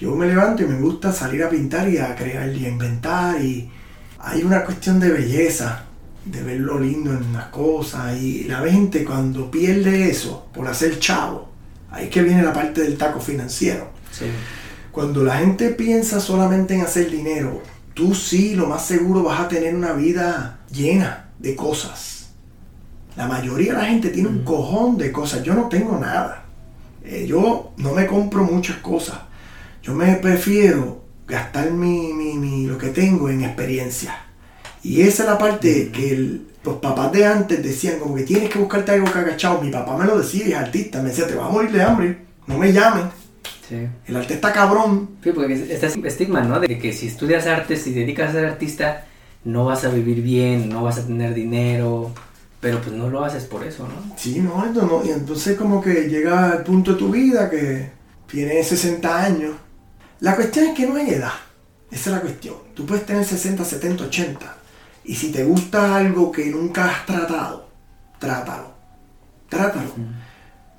[0.00, 3.38] Yo me levanto y me gusta salir a pintar y a crear y a inventar
[3.44, 3.70] y
[4.18, 5.84] hay una cuestión de belleza,
[6.24, 10.98] de ver lo lindo en las cosas y la gente cuando pierde eso por hacer
[10.98, 11.50] chavo,
[11.90, 13.90] ahí es que viene la parte del taco financiero.
[14.90, 19.48] Cuando la gente piensa solamente en hacer dinero, tú sí, lo más seguro vas a
[19.48, 22.30] tener una vida llena de cosas.
[23.16, 25.42] La mayoría de la gente tiene un cojón de cosas.
[25.42, 26.46] Yo no tengo nada.
[27.04, 29.18] Eh, yo no me compro muchas cosas.
[29.82, 34.14] Yo me prefiero gastar mi, mi, lo que tengo en experiencia.
[34.82, 38.58] Y esa es la parte que los papás de antes decían, como que tienes que
[38.58, 39.62] buscarte algo que agachado.
[39.62, 42.18] Mi papá me lo decía, es artista, me decía, te vas a morir de hambre,
[42.46, 43.04] no me llamen.
[44.06, 45.10] El arte está cabrón.
[45.22, 46.58] Sí, porque está estigma, ¿no?
[46.58, 49.06] De que si estudias artes y dedicas a ser artista,
[49.44, 52.12] no vas a vivir bien, no vas a tener dinero,
[52.60, 54.16] pero pues no lo haces por eso, ¿no?
[54.16, 55.02] Sí, no, no.
[55.04, 57.90] Y entonces como que llega el punto de tu vida que
[58.26, 59.52] tienes 60 años
[60.20, 61.32] la cuestión es que no hay edad.
[61.90, 62.54] Esa es la cuestión.
[62.74, 64.56] Tú puedes tener 60, 70, 80.
[65.04, 67.68] Y si te gusta algo que nunca has tratado,
[68.18, 68.72] trátalo.
[69.48, 69.94] Trátalo.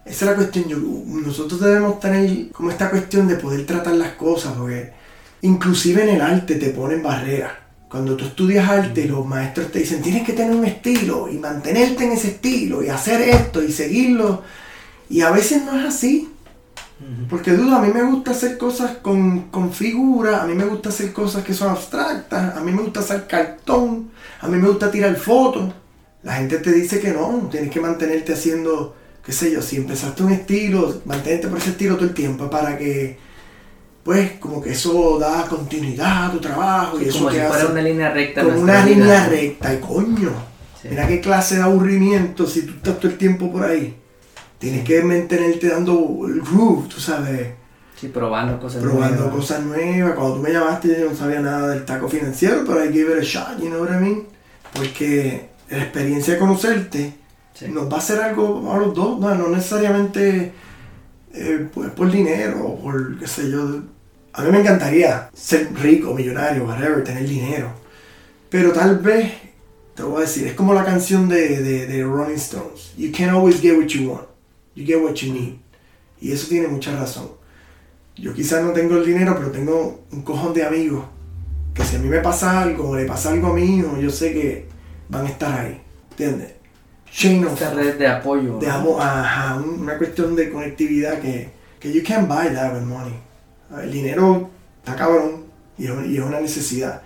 [0.06, 1.24] Esa es la cuestión.
[1.26, 4.94] nosotros debemos tener como esta cuestión de poder tratar las cosas, porque
[5.42, 7.52] inclusive en el arte te ponen barreras.
[7.90, 12.06] Cuando tú estudias arte, los maestros te dicen, tienes que tener un estilo y mantenerte
[12.06, 14.44] en ese estilo y hacer esto y seguirlo.
[15.10, 16.30] Y a veces no es así.
[17.30, 20.90] Porque duda, a mí me gusta hacer cosas con, con figuras, a mí me gusta
[20.90, 24.92] hacer cosas que son abstractas, a mí me gusta hacer cartón, a mí me gusta
[24.92, 25.74] tirar fotos.
[26.24, 30.24] La gente te dice que no, tienes que mantenerte haciendo qué sé yo, si empezaste
[30.24, 33.18] un estilo, mantente por ese estilo todo el tiempo para que,
[34.04, 37.64] pues, como que eso da continuidad a tu trabajo y eso como si te fuera
[37.64, 38.44] hace una línea recta.
[38.44, 40.32] como una línea recta y coño.
[40.82, 40.88] Sí.
[40.90, 44.01] Mira qué clase de aburrimiento si tú estás todo el tiempo por ahí.
[44.62, 47.50] Tienes que mantenerte dando el groove, tú sabes,
[48.00, 49.36] Sí, probando cosas probando nuevas.
[49.36, 50.16] cosas nuevas.
[50.16, 53.20] Cuando tú me llamaste yo no sabía nada del taco financiero, pero I gave it
[53.20, 54.24] a shot, you know what I mean?
[54.74, 57.14] Porque la experiencia de conocerte
[57.54, 57.68] Sí.
[57.68, 60.54] nos va a hacer algo a los dos, no, no necesariamente
[61.34, 63.82] eh, pues, por dinero o por qué sé yo.
[64.34, 67.70] A mí me encantaría ser rico, millonario, whatever, tener dinero.
[68.50, 69.32] Pero tal vez,
[69.96, 72.94] te voy a decir, es como la canción de, de, de Rolling Stones.
[72.98, 74.31] You can't always get what you want.
[74.76, 75.56] You get what you need.
[76.20, 77.30] Y eso tiene mucha razón.
[78.16, 81.06] Yo quizás no tengo el dinero, pero tengo un cojón de amigos
[81.74, 84.10] que si a mí me pasa algo o le pasa algo a mi hijo, yo
[84.10, 84.68] sé que
[85.10, 85.82] van a estar ahí.
[86.12, 86.54] ¿Entiendes?
[87.12, 88.60] Chain of, Esta red de apoyo.
[88.60, 88.74] de ¿no?
[88.74, 93.14] amor, ajá, un- una cuestión de conectividad que, que you can't buy that with money.
[93.82, 95.46] El dinero está cabrón
[95.78, 97.02] y es, y es una necesidad.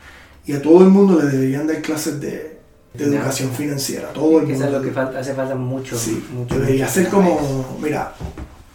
[0.45, 2.54] Y a todo el mundo le deberían dar clases de.
[3.03, 4.09] Educación financiera.
[4.09, 4.79] Todo el Que eso es mundo.
[4.79, 5.97] lo que falta, hace falta mucho.
[5.97, 8.13] Sí, mucho debería ser como, mira,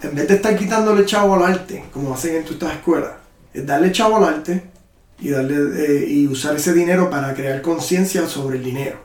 [0.02, 3.11] en vez de estar quitándole chavo al arte, como hacen en todas estas escuelas,
[3.52, 4.62] es darle chavo al arte
[5.18, 8.96] y, darle, eh, y usar ese dinero para crear conciencia sobre el dinero.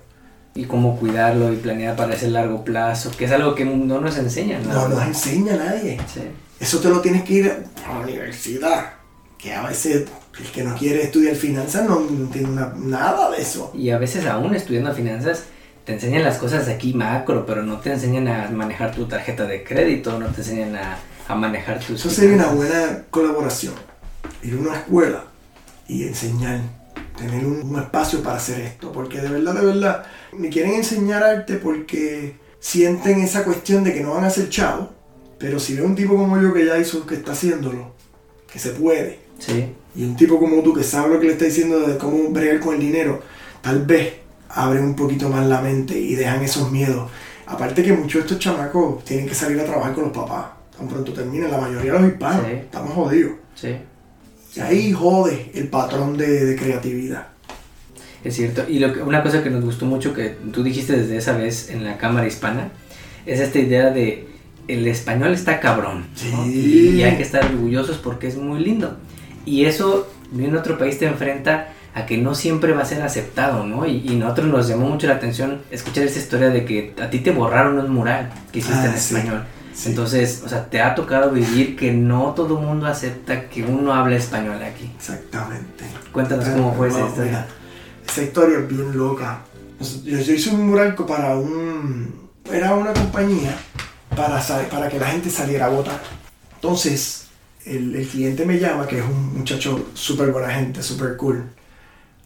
[0.53, 4.17] Y cómo cuidarlo y planear para ese largo plazo, que es algo que no nos
[4.17, 4.65] enseñan.
[4.65, 4.87] No ¿no?
[4.87, 5.97] nos enseña a nadie.
[6.13, 6.21] Sí.
[6.59, 7.51] Eso te lo tienes que ir
[7.85, 8.93] a la universidad.
[9.37, 10.05] Que a veces
[10.39, 13.71] el que no quiere estudiar finanzas no, no tiene una- nada de eso.
[13.73, 15.43] Y a veces aún estudiando finanzas
[15.85, 19.63] te enseñan las cosas aquí macro, pero no te enseñan a manejar tu tarjeta de
[19.63, 23.73] crédito, no te enseñan a, a manejar tus Eso sería una buena colaboración.
[24.43, 25.25] Ir a una escuela
[25.87, 26.59] y enseñar,
[27.17, 28.91] tener un, un espacio para hacer esto.
[28.91, 34.01] Porque de verdad, de verdad, me quieren enseñar arte porque sienten esa cuestión de que
[34.01, 34.89] no van a ser chavos.
[35.37, 37.93] Pero si ve un tipo como yo que ya hizo, que está haciéndolo,
[38.51, 41.45] que se puede, Sí, y un tipo como tú que sabe lo que le está
[41.45, 43.21] diciendo de cómo bregar con el dinero,
[43.61, 44.13] tal vez
[44.49, 47.09] abren un poquito más la mente y dejan esos miedos.
[47.47, 50.45] Aparte que muchos de estos chamacos tienen que salir a trabajar con los papás.
[50.77, 52.45] Tan pronto terminen, la mayoría de los hispanos.
[52.47, 52.51] Sí.
[52.53, 53.31] Estamos jodidos.
[53.55, 53.75] sí,
[54.55, 57.27] Y ahí jode el patrón de, de creatividad.
[58.23, 58.63] es cierto.
[58.67, 61.69] Y lo que- una cosa que nos gustó mucho que tú dijiste desde esa vez
[61.69, 62.71] en la Cámara Hispana
[63.25, 64.27] es esta idea de
[64.67, 66.07] el español está cabrón.
[66.31, 66.43] ¿no?
[66.45, 66.51] Sí.
[66.51, 68.97] Y, y hay que estar orgullosos porque es muy lindo.
[69.45, 73.65] Y eso en otro país te enfrenta a que no siempre va a ser aceptado,
[73.65, 73.85] ¿no?
[73.85, 77.19] Y, y nosotros nos llamó mucho la atención escuchar esta historia de que a ti
[77.19, 79.15] te borraron un mural que hiciste Ah, en sí.
[79.15, 79.43] español.
[79.73, 79.89] Sí.
[79.89, 83.93] Entonces, o sea, te ha tocado vivir que no todo el mundo acepta que uno
[83.93, 84.89] habla español aquí.
[84.95, 85.83] Exactamente.
[86.11, 87.25] Cuéntanos cómo fue esa historia.
[87.25, 87.47] mira,
[88.09, 89.39] esa historia es bien loca.
[90.03, 92.29] Yo, yo hice un mural para un...
[92.51, 93.55] Era una compañía
[94.15, 95.99] para, para que la gente saliera a votar.
[96.55, 97.24] Entonces,
[97.65, 101.43] el, el cliente me llama, que es un muchacho súper buena gente, súper cool.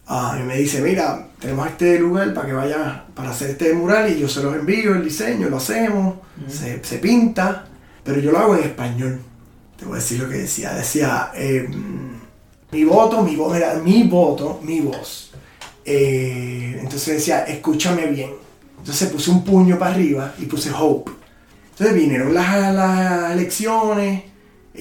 [0.06, 4.10] Ah, y me dice, mira, tenemos este lugar para que vaya para hacer este mural
[4.10, 6.16] y yo se los envío, el diseño, lo hacemos,
[6.48, 7.66] se, se pinta,
[8.02, 9.20] pero yo lo hago en español.
[9.78, 10.72] Te voy a decir lo que decía.
[10.74, 11.68] Decía, eh,
[12.72, 15.30] mi voto, mi voz, era mi voto, mi voz.
[15.84, 18.30] Eh, entonces decía, escúchame bien.
[18.78, 21.12] Entonces puse un puño para arriba y puse hope.
[21.70, 24.24] Entonces vinieron las, las elecciones,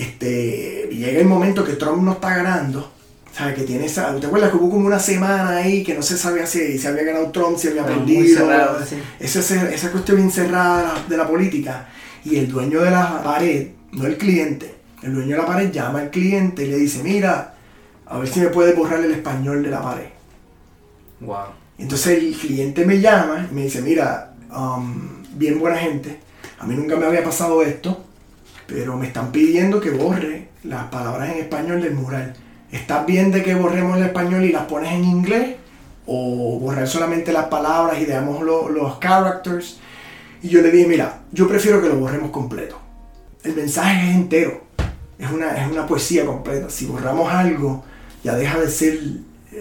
[0.02, 2.94] este, llega el momento que Trump no está ganando.
[3.32, 3.56] ¿Sabes?
[3.56, 4.16] Que tiene esa.
[4.20, 7.04] ¿Te acuerdas que hubo como una semana ahí que no se sabía si, si había
[7.04, 8.40] ganado Trump, si había Pero perdido?
[8.40, 8.96] cerrado, sí.
[9.20, 11.88] esa, cuestión bien cerrada de la, política.
[12.26, 16.00] Y el dueño de la pared, no el cliente, el dueño de la pared llama
[16.00, 17.54] al cliente y le dice: Mira,
[18.08, 20.10] a ver si me puedes borrar el español de la pared.
[21.22, 21.60] Wow.
[21.78, 26.20] Entonces el cliente me llama y me dice, mira, um, bien buena gente,
[26.60, 28.06] a mí nunca me había pasado esto,
[28.70, 32.34] pero me están pidiendo que borre las palabras en español del mural.
[32.72, 35.56] ¿Estás bien de que borremos el español y las pones en inglés?
[36.06, 39.80] ¿O borrar solamente las palabras y dejamos lo- los characters?
[40.42, 42.80] Y yo le dije, mira, yo prefiero que lo borremos completo.
[43.44, 44.62] El mensaje es entero.
[45.18, 46.70] Es una, es una poesía completa.
[46.70, 47.84] Si borramos algo,
[48.24, 49.00] ya deja de ser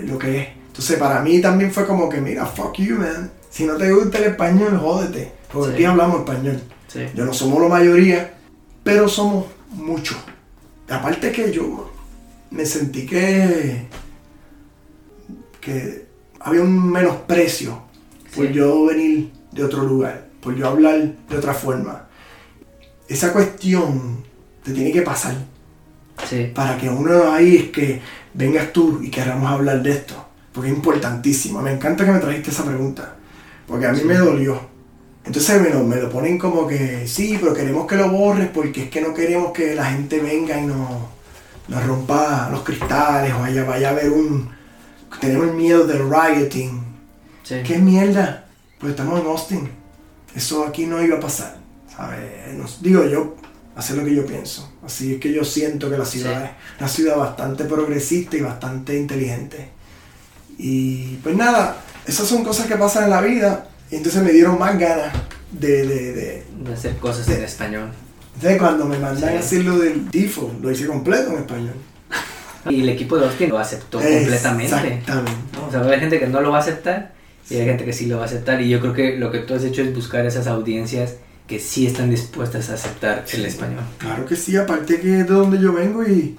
[0.05, 0.49] lo que es.
[0.69, 3.31] Entonces para mí también fue como que, mira, fuck you, man.
[3.51, 5.33] Si no te gusta el español, jódete.
[5.53, 5.75] Porque Sí.
[5.75, 6.61] aquí hablamos español.
[6.87, 7.01] Sí.
[7.15, 8.35] Yo no somos la mayoría,
[8.89, 10.17] pero somos muchos.
[10.89, 11.93] Aparte que yo
[12.51, 13.87] me sentí que,
[15.61, 16.07] que
[16.41, 17.83] había un menosprecio
[18.35, 22.07] por yo venir de otro lugar, por yo hablar de otra forma.
[23.07, 24.25] Esa cuestión
[24.65, 25.37] te tiene que pasar
[26.27, 26.51] Sí.
[26.55, 28.01] para que uno ahí es que
[28.33, 30.15] vengas tú y queramos hablar de esto,
[30.51, 31.61] porque es importantísimo.
[31.61, 33.17] Me encanta que me trajiste esa pregunta,
[33.67, 34.59] porque a mí me dolió
[35.29, 38.85] Entonces me lo, me lo ponen como que, sí, pero queremos que lo borres porque
[38.85, 40.89] es que no queremos que la gente venga y nos,
[41.69, 44.49] nos rompa los cristales o vaya, vaya a haber un...
[45.21, 46.81] Tenemos el miedo del rioting.
[47.43, 47.57] Sí.
[47.63, 48.47] ¿Qué mierda?
[48.79, 49.71] Pues estamos en Austin.
[50.35, 51.59] Eso aquí no iba a pasar.
[51.95, 52.55] ¿sabes?
[52.57, 53.37] Nos- digo yo,
[53.77, 54.73] hacer lo que yo pienso.
[54.83, 56.51] Así es que yo siento que la ciudad Sí.
[56.77, 59.69] es una ciudad bastante progresista y bastante inteligente.
[60.57, 63.67] Y pues nada, esas son cosas que pasan en la vida.
[63.91, 65.13] Y entonces me dieron más ganas
[65.53, 67.91] de, de, de, De hacer cosas en español.
[68.41, 69.37] de cuando me mandan Sí.
[69.37, 71.75] a hacer lo del tifo, lo hice completo en español.
[72.71, 74.65] Y el equipo de Austin lo aceptó completamente.
[74.67, 75.13] Exactamente.
[75.67, 77.13] O sea, hay gente que no lo va a aceptar
[77.49, 78.61] y hay gente que sí lo va a aceptar.
[78.61, 81.15] Y yo creo que lo que tú has hecho es buscar esas audiencias
[81.47, 83.81] que sí están dispuestas a aceptar el español.
[83.97, 86.37] Claro que sí, aparte que es de donde yo vengo y,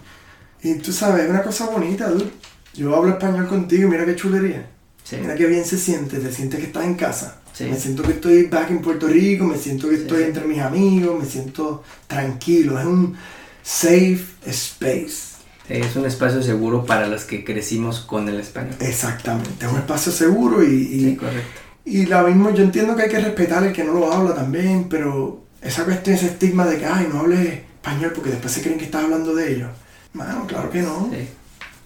[0.61, 2.29] y tú sabes, es una cosa bonita, dude.
[2.75, 4.67] Yo hablo español contigo y mira qué chulería.
[5.03, 5.17] Sí.
[5.19, 7.38] Mira qué bien se siente, te sientes que estás en casa.
[7.59, 7.65] Sí.
[7.65, 10.59] Me siento que estoy back en Puerto Rico, me siento que Sí, estoy entre mis
[10.59, 12.79] amigos, me siento tranquilo.
[12.79, 13.17] Es un
[13.61, 15.29] safe space.
[15.67, 18.75] Es un espacio seguro para los que crecimos con el español.
[18.79, 21.59] Exactamente, es un espacio seguro y, y, Sí, correcto.
[21.83, 24.87] y la mismo, yo entiendo que hay que respetar el que no lo habla también,
[24.89, 28.77] pero esa cuestión, ese estigma de que, ay, no hables español porque después se creen
[28.79, 29.69] que estás hablando de ellos.
[30.13, 31.09] Mano, claro que no.
[31.11, 31.27] Sí.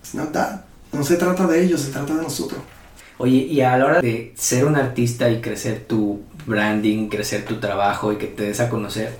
[0.03, 0.61] It's not that.
[0.93, 2.61] No se trata de ellos, se trata de nosotros.
[3.17, 7.59] Oye, y a la hora de ser un artista y crecer tu branding, crecer tu
[7.59, 9.11] trabajo y que te des a conocer,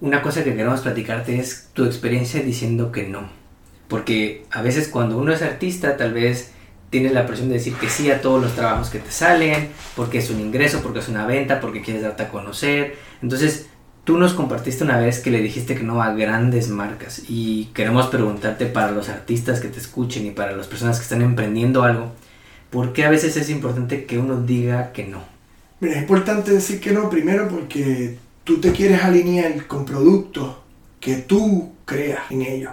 [0.00, 3.28] una cosa que queremos platicarte es tu experiencia diciendo que no.
[3.88, 6.52] Porque a veces cuando uno es artista, tal vez
[6.90, 10.18] tienes la presión de decir que sí a todos los trabajos que te salen, porque
[10.18, 12.96] es un ingreso, porque es una venta, porque quieres darte a conocer.
[13.22, 13.68] Entonces,
[14.04, 18.06] tú nos compartiste una vez que le dijiste que no a grandes marcas y queremos
[18.06, 22.12] preguntarte para los artistas que te escuchen y para las personas que están emprendiendo algo,
[22.70, 25.22] ¿por qué a veces es importante que uno diga que no?
[25.80, 30.56] Mira, es importante decir que no, primero porque tú te quieres alinear con productos
[31.00, 32.72] que tú creas en ellos.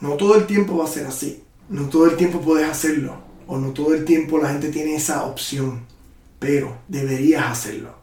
[0.00, 1.42] No todo el tiempo va a ser así.
[1.68, 3.16] No todo el tiempo puedes hacerlo.
[3.46, 5.86] O no todo el tiempo la gente tiene esa opción.
[6.38, 7.94] Pero deberías hacerlo.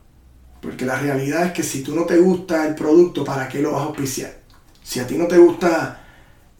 [0.61, 3.73] Porque la realidad es que si tú no te gusta el producto, ¿para qué lo
[3.73, 4.39] vas a auspiciar?
[4.81, 6.05] Si a ti no te gusta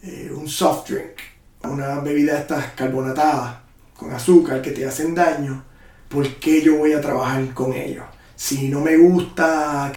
[0.02, 1.16] eh, un soft drink,
[1.62, 3.63] una bebida estas carbonatadas
[4.04, 5.64] con azúcar que te hacen daño,
[6.08, 8.04] ¿por qué yo voy a trabajar con ellos?
[8.36, 9.92] Si no me gusta,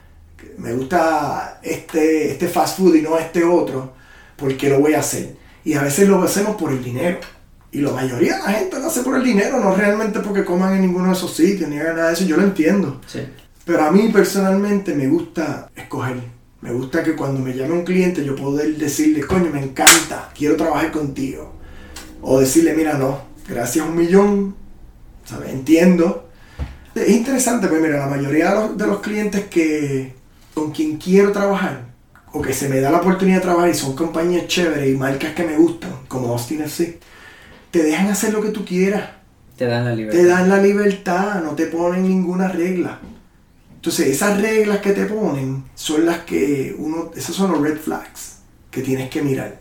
[0.57, 3.93] me gusta este, este fast food y no este otro,
[4.37, 5.35] ¿por qué lo voy a hacer?
[5.65, 7.19] Y a veces lo hacemos por el dinero.
[7.69, 10.75] Y la mayoría de la gente lo hace por el dinero, no realmente porque coman
[10.75, 12.23] en ninguno de esos sitios ni hagan nada de eso.
[12.23, 13.01] Yo lo entiendo.
[13.05, 13.19] Sí.
[13.65, 16.15] Pero a mí personalmente me gusta escoger.
[16.61, 20.55] Me gusta que cuando me llame un cliente yo poder decirle, coño, me encanta, quiero
[20.55, 21.55] trabajar contigo.
[22.21, 24.55] O decirle, mira, no, gracias a un millón,
[25.25, 25.51] ¿sabes?
[25.51, 26.29] Entiendo.
[26.95, 30.15] Es interesante, pues mira, la mayoría de los, de los clientes que
[30.53, 31.85] con quien quiero trabajar,
[32.31, 35.33] o que se me da la oportunidad de trabajar y son compañías chéveres y marcas
[35.33, 36.99] que me gustan, como Austin FC,
[37.71, 39.11] te dejan hacer lo que tú quieras.
[39.55, 40.19] Te dan la libertad.
[40.19, 42.99] Te dan la libertad, no te ponen ninguna regla.
[43.75, 48.39] Entonces, esas reglas que te ponen son las que uno, esos son los red flags
[48.71, 49.59] que tienes que mirar.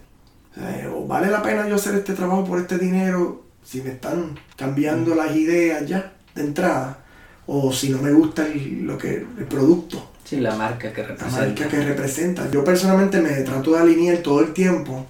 [0.50, 3.90] O sea, o vale la pena yo hacer este trabajo por este dinero si me
[3.90, 6.98] están cambiando las ideas ya de entrada,
[7.46, 11.08] o si no me gusta el, lo que, el producto, Sí, la marca que la
[11.08, 11.40] representa.
[11.40, 12.50] marca que representa.
[12.50, 15.06] Yo personalmente me trato de alinear todo el tiempo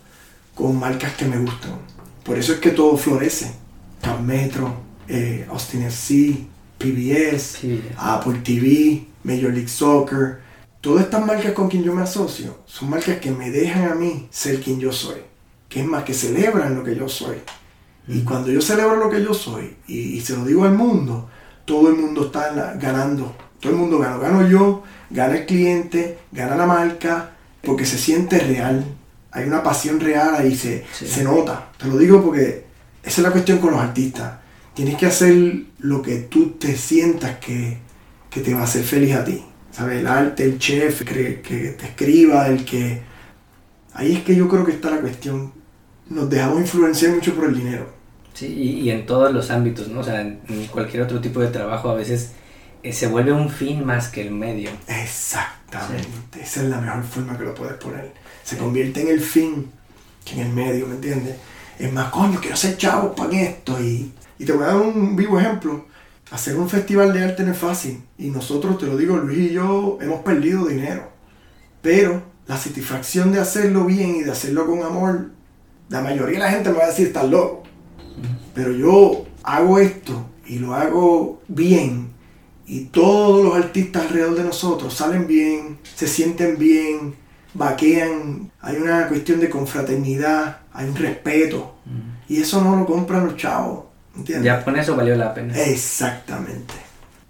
[0.55, 1.73] con marcas que me gustan.
[2.23, 3.51] Por eso es que todo florece.
[4.03, 4.75] Cap Metro,
[5.09, 6.37] eh, Austin FC,
[6.79, 7.83] PBS, Sí.
[7.97, 10.40] Apple TV, Major League Soccer.
[10.83, 14.29] Todas estas marcas con quien yo me asocio son marcas que me dejan a mí
[14.31, 15.21] ser quien yo soy.
[15.71, 17.37] Que es más, que celebran lo que yo soy.
[18.09, 21.29] Y cuando yo celebro lo que yo soy y, y se lo digo al mundo,
[21.64, 23.35] todo el mundo está la- ganando.
[23.61, 24.16] Todo el mundo gana.
[24.19, 28.85] Gano yo, gana el cliente, gana la marca, porque se siente real.
[29.33, 31.07] Hay una pasión real ahí, se, Sí.
[31.07, 31.71] se nota.
[31.79, 32.64] Te lo digo porque
[33.03, 34.35] esa es la cuestión con los artistas.
[34.75, 37.79] Tienes que hacer lo que tú te sientas que,
[38.31, 39.42] que te va a hacer feliz a ti.
[39.73, 39.99] ¿Sabes?
[40.01, 43.03] El arte, el chef, que, que te escriba, el que...
[43.95, 45.52] Ahí es que yo creo que está la cuestión.
[46.09, 47.96] Nos dejamos influenciar mucho por el dinero.
[48.37, 50.00] Sí, y, y en todos los ámbitos, ¿no?
[50.00, 52.32] O sea, en, cualquier otro tipo de trabajo a veces
[52.82, 54.68] eh, se vuelve un fin más que el medio.
[54.87, 56.42] Exactamente.
[56.42, 58.12] Esa es la mejor forma que lo puedes poner.
[58.44, 59.70] Se convierte en el fin
[60.22, 61.37] que en el medio, ¿me entiendes?
[61.78, 63.80] Es más, coño, quiero ser chavo para esto.
[63.80, 65.87] Y, y te voy a dar un vivo ejemplo.
[66.30, 68.02] Hacer un festival de arte no es fácil.
[68.18, 71.10] Y nosotros, te lo digo, Luis y yo hemos perdido dinero.
[71.80, 75.30] Pero la satisfacción de hacerlo bien y de hacerlo con amor,
[75.88, 77.65] la mayoría de la gente me va a decir, estás loco.
[78.54, 82.17] Pero yo hago esto y lo hago bien
[82.67, 87.14] y todos los artistas alrededor de nosotros salen bien, se sienten bien,
[87.54, 91.77] vaquean, hay una cuestión de confraternidad, hay un respeto.
[92.29, 93.85] Y eso no lo compran los chavos.
[94.17, 94.44] ¿entiendes?
[94.44, 95.56] Ya con eso valió la pena.
[95.56, 96.75] Exactamente.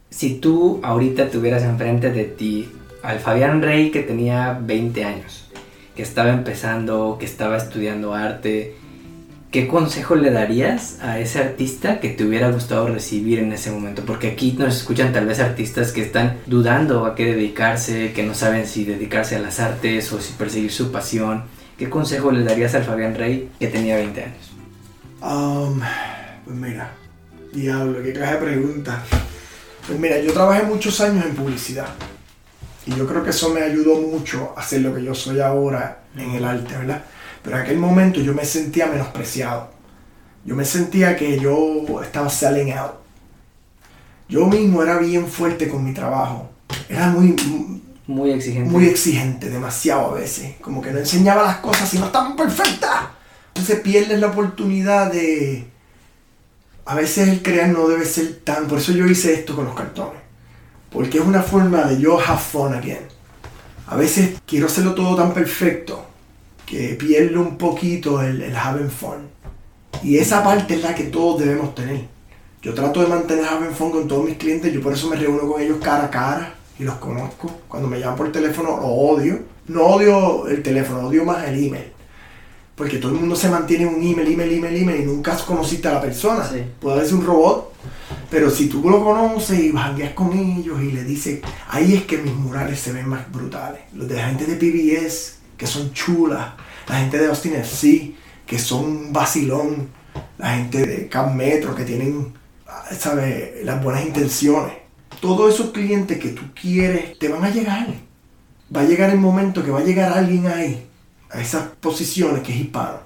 [0.09, 2.71] Si tú ahorita tuvieras enfrente de ti
[3.03, 5.51] al Fabián Rey que tenía 20 años,
[5.95, 8.75] que estaba empezando, que estaba estudiando arte,
[9.57, 14.03] ¿qué consejo le darías a ese artista que te hubiera gustado recibir en ese momento?
[14.05, 18.35] Porque aquí nos escuchan tal vez artistas que están dudando a qué dedicarse, que no
[18.35, 21.45] saben si dedicarse a las artes o si perseguir su pasión.
[21.79, 24.53] ¿Qué consejo le darías al Fabián Rey que tenía 20 años?
[25.23, 25.81] Um,
[26.45, 26.93] pues mira,
[27.55, 29.03] diablo, qué clase de pregunta.
[29.87, 31.89] Pues mira, yo trabajé muchos años en publicidad.
[32.85, 36.03] Y yo creo que eso me ayudó mucho a ser lo que yo soy ahora
[36.15, 37.03] en el arte, ¿verdad?
[37.47, 39.71] Pero en aquel momento yo me sentía menospreciado.
[40.45, 42.95] Yo me sentía que yo estaba selling out.
[44.29, 46.51] Yo mismo era bien fuerte con mi trabajo.
[46.89, 47.37] Era muy,
[48.09, 48.69] Muy exigente.
[48.69, 50.57] muy exigente, demasiado a veces.
[50.61, 53.11] Como que no enseñaba las cosas y no estaban perfectas.
[53.55, 55.69] Entonces pierdes la oportunidad de...
[56.85, 58.67] A veces el crear no debe ser tan...
[58.67, 60.21] Por eso yo hice esto con los cartones.
[60.91, 63.07] Porque es una forma de yo have fun again.
[63.87, 66.16] A veces quiero hacerlo todo tan perfecto
[66.67, 69.29] que pierdo un poquito el, el having fun.
[70.03, 72.05] Y esa parte es la que todos debemos tener.
[72.61, 75.51] Yo trato de mantener having fun con todos mis clientes, yo por eso me reúno
[75.51, 77.51] con ellos cara a cara y los conozco.
[77.69, 79.39] Cuando me llaman por teléfono lo odio.
[79.69, 81.93] No odio el teléfono, odio más el email.
[82.75, 85.89] Porque todo el mundo se mantiene en un email, email, email, email y nunca conociste
[85.89, 86.47] a la persona.
[86.47, 86.63] Sí.
[86.79, 87.73] Puede ser un robot,
[88.31, 92.19] pero si tú lo conoces y jangueas con ellos y le dices, ahí es que
[92.19, 93.81] mis murales se ven más brutales.
[93.95, 96.55] Los de la gente de PBS, que son chulas.
[96.89, 98.15] La gente de Austin FC,
[98.47, 99.89] que son vacilón.
[100.39, 102.33] La gente de Camp Metro, que tienen,
[102.99, 103.65] ¿sabes?
[103.65, 104.73] Las buenas intenciones.
[105.21, 107.89] Todos esos clientes que tú quieres, te van a llegar.
[108.75, 110.87] Va a llegar el momento que va a llegar alguien ahí,
[111.31, 112.99] a esas posiciones que es hispano,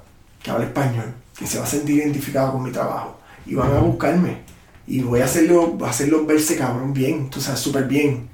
[0.43, 3.19] que habla español, que se va a sentir identificado con mi trabajo.
[3.47, 4.39] Y van a buscarme.
[4.87, 8.29] Y voy a hacerlo, hacerlo verse cabrón bien, tú sabes, súper bien.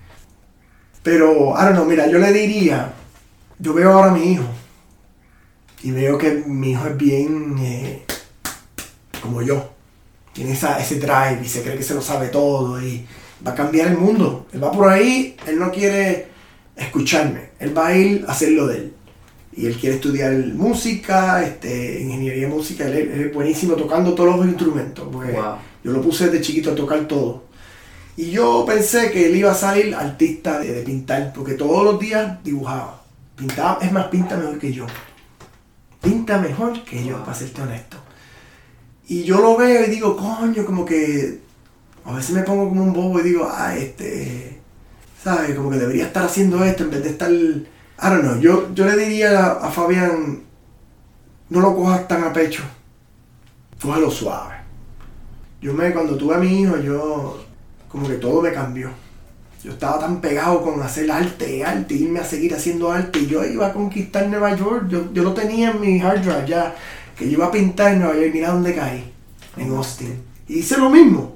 [1.03, 2.93] Pero, ahora no, mira, yo le diría,
[3.59, 4.45] yo veo ahora a mi hijo.
[5.83, 8.03] Y veo que mi hijo es bien eh,
[9.23, 9.71] como yo.
[10.33, 12.81] Tiene esa, ese drive y se cree que se lo sabe todo.
[12.83, 13.07] Y
[13.47, 14.47] va a cambiar el mundo.
[14.53, 16.29] Él va por ahí, él no quiere
[16.77, 17.51] escucharme.
[17.59, 18.93] Él va a ir a hacer lo de él.
[19.55, 22.85] Y él quiere estudiar música, este, ingeniería música.
[22.87, 25.09] Él, es- él es buenísimo tocando todos los instrumentos.
[25.11, 25.55] Porque Wow.
[25.85, 27.45] yo lo puse desde chiquito a tocar todo.
[28.19, 32.01] Y yo pensé que él iba a salir artista de, de pintar, porque todos los
[32.01, 33.03] días dibujaba.
[33.37, 34.87] Pintaba, es más, pinta mejor que yo.
[36.01, 37.99] Pinta mejor que yo, para serte honesto.
[39.09, 41.41] Y yo lo veo y digo, coño, como que.
[42.05, 44.61] A veces me pongo como un bobo y digo, ah, este.
[45.23, 45.55] ¿Sabes?
[45.55, 47.31] Como que debería estar haciendo esto en vez de estar.
[47.31, 47.67] I
[47.99, 48.41] don't know.
[48.41, 50.43] Yo, yo le diría a, Fabián,
[51.51, 52.63] no lo cojas tan a pecho.
[53.81, 54.55] Cógelo suave.
[55.61, 57.45] Yo me, cuando tuve a mi hijo, yo.
[57.89, 58.91] Como que todo me cambió.
[59.63, 63.21] Yo estaba tan pegado con hacer arte, arte, irme a seguir haciendo arte.
[63.21, 64.87] Y yo iba a conquistar Nueva York.
[64.89, 66.75] Yo, yo lo tenía en mi hard drive ya.
[67.19, 68.31] Que yo iba a pintar en Nueva York.
[68.33, 69.05] Mira dónde caí.
[69.57, 70.23] En Austin.
[70.49, 71.35] Y hice lo mismo.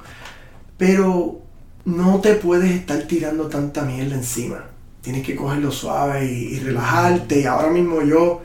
[0.76, 1.40] Pero
[1.84, 4.64] no te puedes estar tirando tanta mierda encima.
[5.00, 7.40] Tienes que cogerlo suave y, y relajarte.
[7.40, 8.42] Y ahora mismo yo,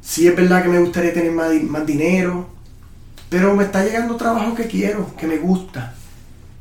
[0.00, 2.48] sí es verdad que me gustaría tener más, más dinero.
[3.28, 5.94] Pero me está llegando trabajo que quiero, que me gusta.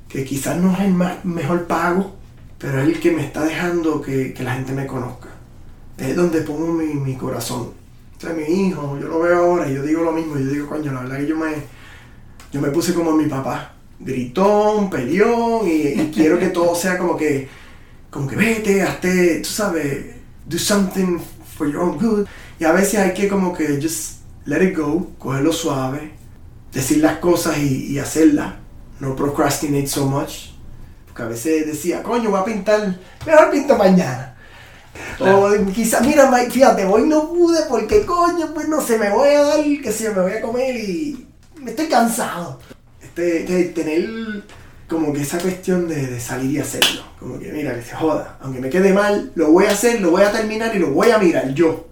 [0.08, 2.16] Que quizás no es el más, mejor pago,
[2.60, 5.30] pero es el que me está dejando que, que la gente me conozca.
[5.97, 7.72] Es donde pongo mi, mi corazón.
[8.22, 10.38] O mi hijo, yo lo veo ahora y yo digo lo mismo.
[10.38, 11.53] Yo digo, coño, la verdad que yo me,
[12.51, 13.74] yo me puse como mi papá.
[13.97, 17.47] Gritón, peleón, y, y quiero que todo sea como que,
[18.10, 21.20] como que vete, hazte, tú sabes, do something
[21.57, 22.28] for your own good.
[22.60, 26.12] Y a veces hay que como que just let it go, cogerlo suave,
[26.74, 28.55] decir las cosas y, y hacerlas.
[28.99, 30.59] No procrastinate so much.
[31.24, 32.96] A veces decía, coño, voy a pintar,
[33.26, 34.36] mejor pinto mañana.
[35.18, 35.46] Claro.
[35.46, 39.30] O quizás, mira, Mike, fíjate, hoy no pude porque coño, pues no sé, me voy
[39.30, 42.60] a dar, que sé, yo, me voy a comer y me estoy cansado.
[43.02, 44.10] Este, de tener
[44.88, 47.04] como que esa cuestión de, de salir y hacerlo.
[47.20, 48.38] Como que mira, que se joda.
[48.42, 51.12] Aunque me quede mal, lo voy a hacer, lo voy a terminar y lo voy
[51.12, 51.88] a mirar yo.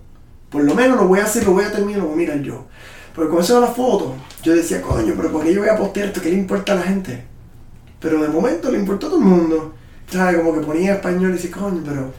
[0.49, 2.17] Por lo menos lo voy a hacer, lo voy a terminar y lo voy a
[2.17, 2.65] mirar yo.
[3.13, 4.13] Porque con eso de las fotos,
[4.43, 6.21] yo decía, coño, pero ¿por qué yo voy a postear esto?
[6.21, 7.25] ¿Qué le importa a la gente?
[7.99, 9.73] Pero de momento le importó a todo el mundo.
[10.09, 10.37] ¿Sabes?
[10.37, 12.13] Como que ponía español y decía, coño, pero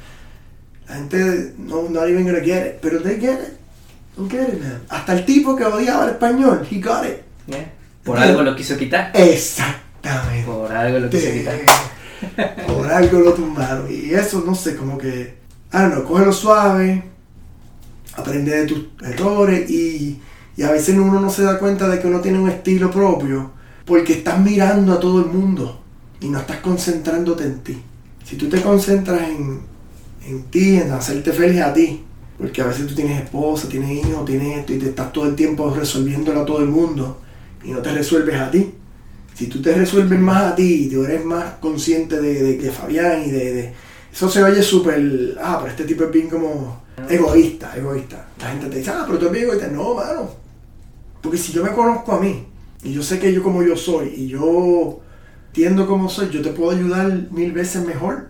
[0.89, 2.73] la gente no not even gonna get it.
[2.81, 3.59] Pero they get it.
[4.17, 4.83] Don't get it, man.
[4.89, 7.21] Hasta el tipo que odiaba el español, he got it.
[7.55, 7.69] ¿Eh?
[8.05, 9.11] Por algo lo quiso quitar.
[9.15, 10.45] Exactamente.
[10.45, 11.59] Por algo lo quiso quitar.
[12.67, 13.87] Por algo lo tumbaron.
[13.91, 15.37] Y eso, no sé, como que,
[15.71, 17.05] ah, no, cógelo suave,
[18.17, 20.21] aprende de tus errores y,
[20.57, 23.53] y a veces uno no se da cuenta de que uno tiene un estilo propio
[23.89, 25.81] porque estás mirando a todo el mundo
[26.21, 27.83] y no estás concentrándote en ti.
[28.23, 29.61] Si tú te concentras en,
[30.27, 32.05] en ti, en hacerte feliz a ti,
[32.37, 35.35] porque a veces tú tienes esposa, tienes hijos, tienes esto y te estás todo el
[35.35, 37.19] tiempo resolviéndolo a todo el mundo
[37.65, 38.75] y no te resuelves a ti.
[39.35, 43.23] Si tú te resuelves más a ti y tú eres más consciente de, de, Fabián
[43.25, 43.73] y de,
[44.13, 45.39] Eso se oye súper...
[45.41, 48.29] Ah, pero este tipo es bien como egoísta, egoísta.
[48.39, 49.69] La gente te dice, ah, pero tú eres bien egoísta.
[49.69, 50.31] No, mano.
[51.23, 52.48] Porque si yo me conozco a mí
[52.83, 55.01] y yo sé que yo como yo soy y yo
[55.53, 58.29] tiendo como soy, yo te puedo ayudar mil veces mejor.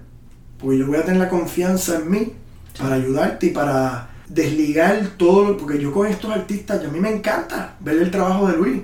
[0.58, 2.32] Porque yo voy a tener la confianza en mí
[2.78, 5.56] para ayudarte y para desligar todo.
[5.56, 8.82] Porque yo con estos artistas, a mí me encanta ver el trabajo de Luis.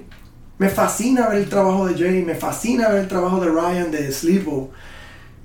[0.59, 4.13] Me fascina ver el trabajo de Jay, me fascina ver el trabajo de Ryan, de
[4.13, 4.71] Sleepo.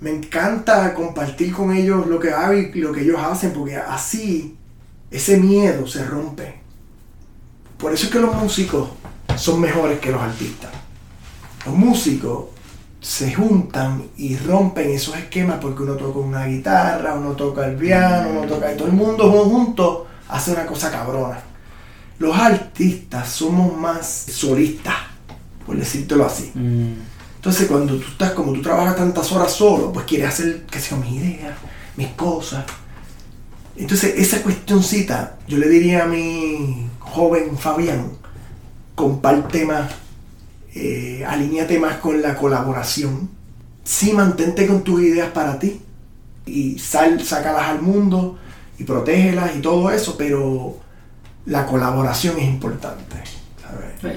[0.01, 4.55] Me encanta compartir con ellos lo que hago y lo que ellos hacen, porque así
[5.09, 6.59] ese miedo se rompe.
[7.77, 8.89] Por eso es que los músicos
[9.39, 10.69] son mejores que los artistas.
[11.65, 12.45] Los músicos
[12.99, 18.29] se juntan y rompen esos esquemas porque uno toca una guitarra, uno toca el piano,
[18.31, 21.39] uno toca y todo el mundo junto hace una cosa cabrona.
[22.19, 24.95] Los artistas somos más solistas,
[25.65, 26.51] por decírtelo así.
[26.53, 26.93] Mm.
[27.37, 30.97] Entonces cuando tú estás, como tú trabajas tantas horas solo, pues quieres hacer, que sea
[30.97, 31.57] mi idea,
[31.95, 32.65] mis cosas.
[33.77, 38.18] Entonces esa cuestioncita, yo le diría a mi joven Fabián,
[38.99, 39.89] comparte más,
[40.75, 43.29] eh, alíñate más con la colaboración.
[43.81, 45.79] Sí, mantente con tus ideas para ti
[46.45, 48.37] y sal, sácalas al mundo
[48.77, 50.75] y protégelas y todo eso, pero
[51.45, 53.15] la colaboración es importante.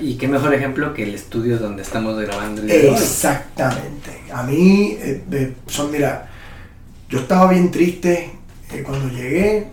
[0.01, 2.63] Y qué mejor ejemplo que el estudio donde estamos grabando.
[2.65, 4.11] Exactamente.
[4.33, 6.29] A mí, eh, son, mira,
[7.09, 8.33] yo estaba bien triste
[8.73, 9.69] eh, cuando llegué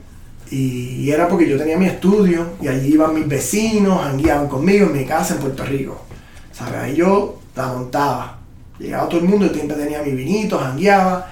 [0.51, 4.93] y, era porque yo tenía mi estudio y allí iban mis vecinos, guiaban conmigo en
[4.93, 6.05] mi casa en Puerto Rico.
[6.51, 6.75] ¿Sabes?
[6.75, 8.39] Ahí yo la montaba.
[8.79, 11.29] Llegaba todo el mundo, yo siempre tenía mi vinito, jangueaba.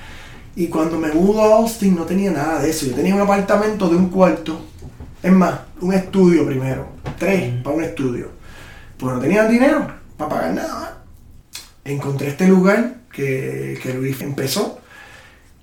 [0.55, 2.86] Y cuando me mudo a Austin no tenía nada de eso.
[2.86, 4.59] Yo tenía un apartamento de un cuarto.
[5.22, 6.88] Es más, un estudio primero.
[7.18, 8.30] Tres para un estudio.
[8.97, 9.88] Pues no tenía dinero
[10.18, 11.03] para pagar nada.
[11.86, 14.77] Encontré este lugar que, que Luis empezó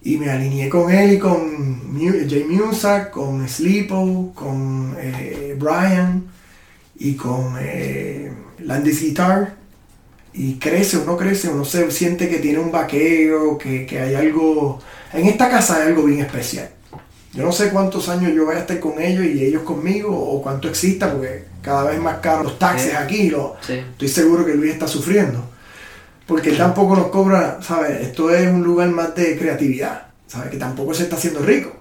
[0.05, 1.99] y me alineé con él y con
[2.29, 6.27] Jay Musa, con Sleepo, con eh, Brian
[6.99, 9.57] y con eh, Landis Guitar.
[10.35, 14.81] Y crece, uno crece, uno se siente que tiene un vaqueo, que, que, hay algo...
[15.13, 16.69] En esta casa hay algo bien especial.
[17.33, 20.43] Yo no sé cuántos años yo voy a estar con ellos y ellos conmigo, o
[20.43, 23.31] cuánto exista, porque cada vez más caros los taxis aquí.
[23.31, 25.54] Lo, Estoy seguro que Luis está sufriendo
[26.27, 28.01] porque tampoco nos cobra, ¿sabes?
[28.01, 30.51] Esto es un lugar más de creatividad, ¿sabes?
[30.51, 31.77] Que tampoco se está haciendo rico.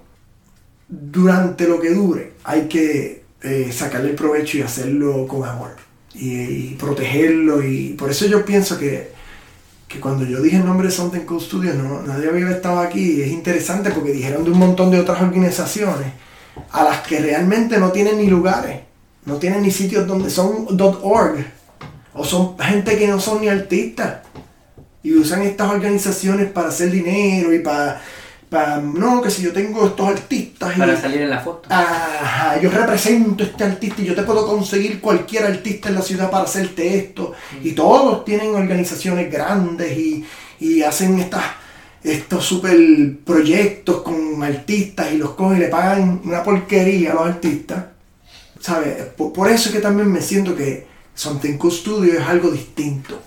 [0.88, 5.72] Durante lo que dure, hay que eh, sacarle el provecho y hacerlo con amor.
[6.14, 7.64] Y, protegerlo.
[7.64, 9.12] Y por eso yo pienso que,
[9.88, 13.14] que, cuando yo dije el nombre de Something Cool Studios, no, nadie había estado aquí.
[13.14, 16.08] Y es interesante porque dijeron de un montón de otras organizaciones
[16.72, 18.82] a las que realmente no tienen ni lugares,
[19.26, 21.44] no tienen ni sitios donde son .org
[22.14, 24.18] o son gente que no son ni artistas
[25.02, 28.02] y usan estas organizaciones para hacer dinero y para,
[28.50, 30.78] para no, que si yo tengo estos artistas.
[30.78, 31.68] Para salir en la foto.
[31.70, 36.02] Ajá, yo represento a este artista y yo te puedo conseguir cualquier artista en la
[36.02, 37.34] ciudad para hacerte esto.
[37.62, 40.26] Y todos tienen organizaciones grandes y,
[40.60, 41.44] y hacen estas
[42.04, 42.78] estos super
[43.24, 47.86] proyectos con artistas y los cogen y le pagan una porquería a los artistas.
[48.60, 48.96] ¿Sabes?
[49.18, 53.22] Por, eso es que también me siento que Something Cool Studio es algo distinto,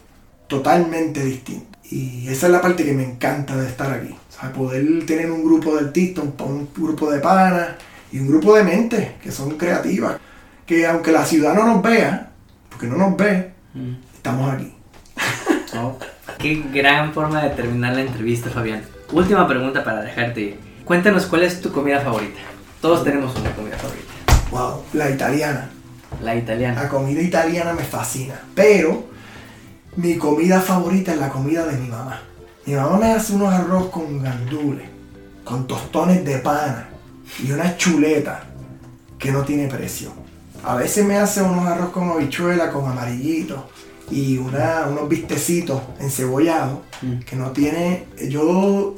[0.47, 1.78] totalmente distinto.
[1.91, 4.14] Y esa es la parte que me encanta de estar aquí.
[4.28, 4.57] ¿sabes?
[4.57, 7.68] Poder tener un grupo de artistas, un, grupo de panas
[8.11, 10.18] y un grupo de mentes que son creativas.
[10.66, 12.30] Que aunque la ciudad no nos vea,
[12.68, 13.93] porque no nos ve, mm.
[14.14, 14.72] estamos aquí.
[15.78, 15.99] Oh,
[16.39, 18.82] qué gran forma de terminar la entrevista, Fabián.
[19.12, 20.57] Última pregunta para dejarte
[20.87, 22.39] Cuéntanos cuál es tu comida favorita.
[22.80, 24.12] Todos tenemos una comida favorita.
[24.53, 25.68] Wow, la italiana.
[26.23, 26.83] La italiana.
[26.83, 28.41] La comida italiana me fascina.
[28.55, 29.07] Pero
[29.97, 32.21] mi comida favorita es la comida de mi mamá.
[32.67, 34.89] Mi mamá me hace unos arroz con gandules,
[35.45, 36.89] con tostones de pana
[37.43, 38.45] y una chuleta
[39.19, 40.12] que no tiene precio.
[40.64, 43.69] A veces me hace unos arroz con habichuela, con amarillito
[44.11, 47.19] y una, unos vistecitos encebollados mm.
[47.21, 48.07] que no tiene.
[48.29, 48.97] Yo.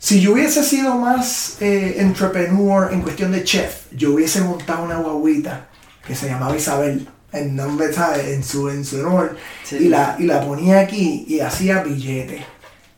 [0.00, 4.98] Si yo hubiese sido más eh, entrepreneur en cuestión de chef, yo hubiese montado una
[4.98, 5.68] guaguita
[6.08, 8.26] que se llamaba Isabel, en nombre, ¿sabes?
[8.28, 9.36] En su, en su honor,
[9.70, 12.42] y, la, y la ponía aquí y hacía billetes.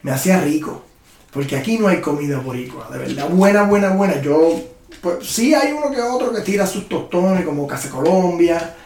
[0.03, 0.85] me hacía rico.
[1.33, 4.21] Porque aquí no hay comida boricua, de verdad, buena, buena, buena.
[4.21, 4.61] Yo,
[5.01, 8.77] pues sí hay uno que otro que tira sus tostones, como Casa Colombia.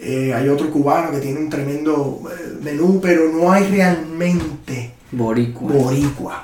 [0.00, 5.72] Eh, hay otro cubano que tiene un tremendo eh, menú, pero no hay realmente boricua.
[5.72, 6.42] boricua.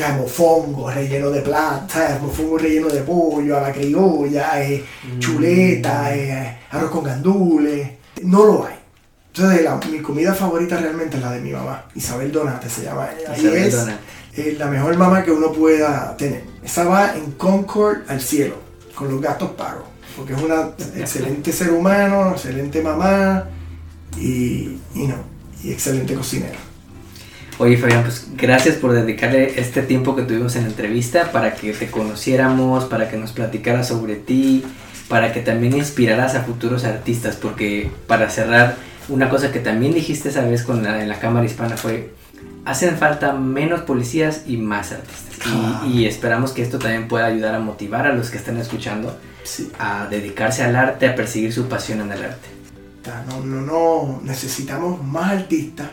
[0.00, 4.82] Ya, mofongo relleno de plata, mofongo relleno de pollo, a la criolla, eh,
[5.18, 7.86] chuleta, eh, arroz con gandules.
[8.22, 8.76] No lo hay.
[9.34, 13.10] Entonces, la- mi comida favorita realmente es la de mi mamá, Isabel Donate se llama
[13.14, 13.36] ella.
[13.36, 13.98] Y Isabel es Donate.
[14.36, 16.44] eh, la mejor mamá que uno pueda tener.
[16.64, 18.54] Esa va en Concord al cielo,
[18.94, 19.84] con los gastos pagos.
[20.16, 23.44] Porque es una excelente ser humano, excelente mamá
[24.18, 25.16] y, y no,
[25.62, 26.58] y excelente cocinera.
[27.60, 31.74] Oye Fabián, pues gracias por dedicarle este tiempo que tuvimos en la entrevista para que
[31.74, 34.64] te conociéramos, para que nos platicaras sobre ti,
[35.08, 38.76] para que también inspiraras a futuros artistas, porque para cerrar,
[39.10, 42.14] una cosa que también dijiste esa vez con la, en la Cámara Hispana fue,
[42.64, 45.26] hacen falta menos policías y más artistas.
[45.46, 45.84] Y- Ah.
[45.86, 49.70] Y, esperamos que esto también pueda ayudar a motivar a los que están escuchando Sí.
[49.78, 52.48] a dedicarse al arte, a perseguir su pasión en el arte.
[53.28, 55.88] No, no, no, necesitamos más artistas.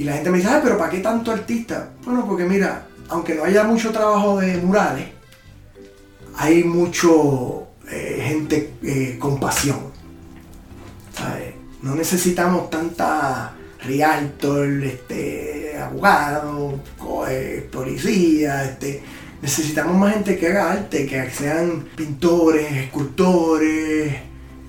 [0.00, 1.90] Y la gente me dice, "Ay, pero ¿para qué tanto artista?
[2.06, 5.08] Bueno, porque mira, aunque no haya mucho trabajo de murales,
[6.36, 9.78] hay mucho eh, gente eh, con pasión.
[11.14, 11.54] ¿sabes?
[11.82, 13.52] No necesitamos tanta
[13.84, 16.80] realtor, este, abogado,
[17.28, 19.02] eh, policía, este,
[19.42, 24.14] necesitamos más gente que haga arte, que sean pintores, escultores,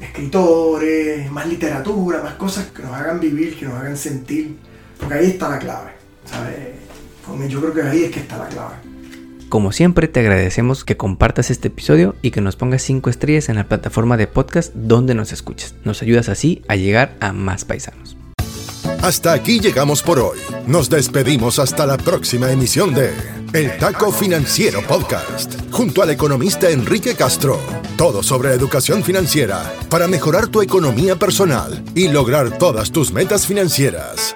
[0.01, 4.57] escritores, más literatura, más cosas que nos hagan vivir, que nos hagan sentir,
[5.01, 5.91] porque ahí está la clave,
[6.25, 7.49] ¿sabes?
[7.49, 8.75] Yo creo que ahí es que está la clave.
[9.49, 13.57] Como siempre, te agradecemos que compartas este episodio y que nos pongas 5 estrellas en
[13.57, 15.75] la plataforma de podcast donde nos escuches.
[15.83, 18.15] Nos ayudas así a llegar a más paisanos.
[19.01, 20.37] Hasta aquí llegamos por hoy.
[20.67, 23.11] Nos despedimos hasta la próxima emisión de
[23.51, 27.59] El Taco Financiero Podcast, junto al economista Enrique Castro.
[27.97, 34.35] Todo sobre educación financiera para mejorar tu economía personal y lograr todas tus metas financieras.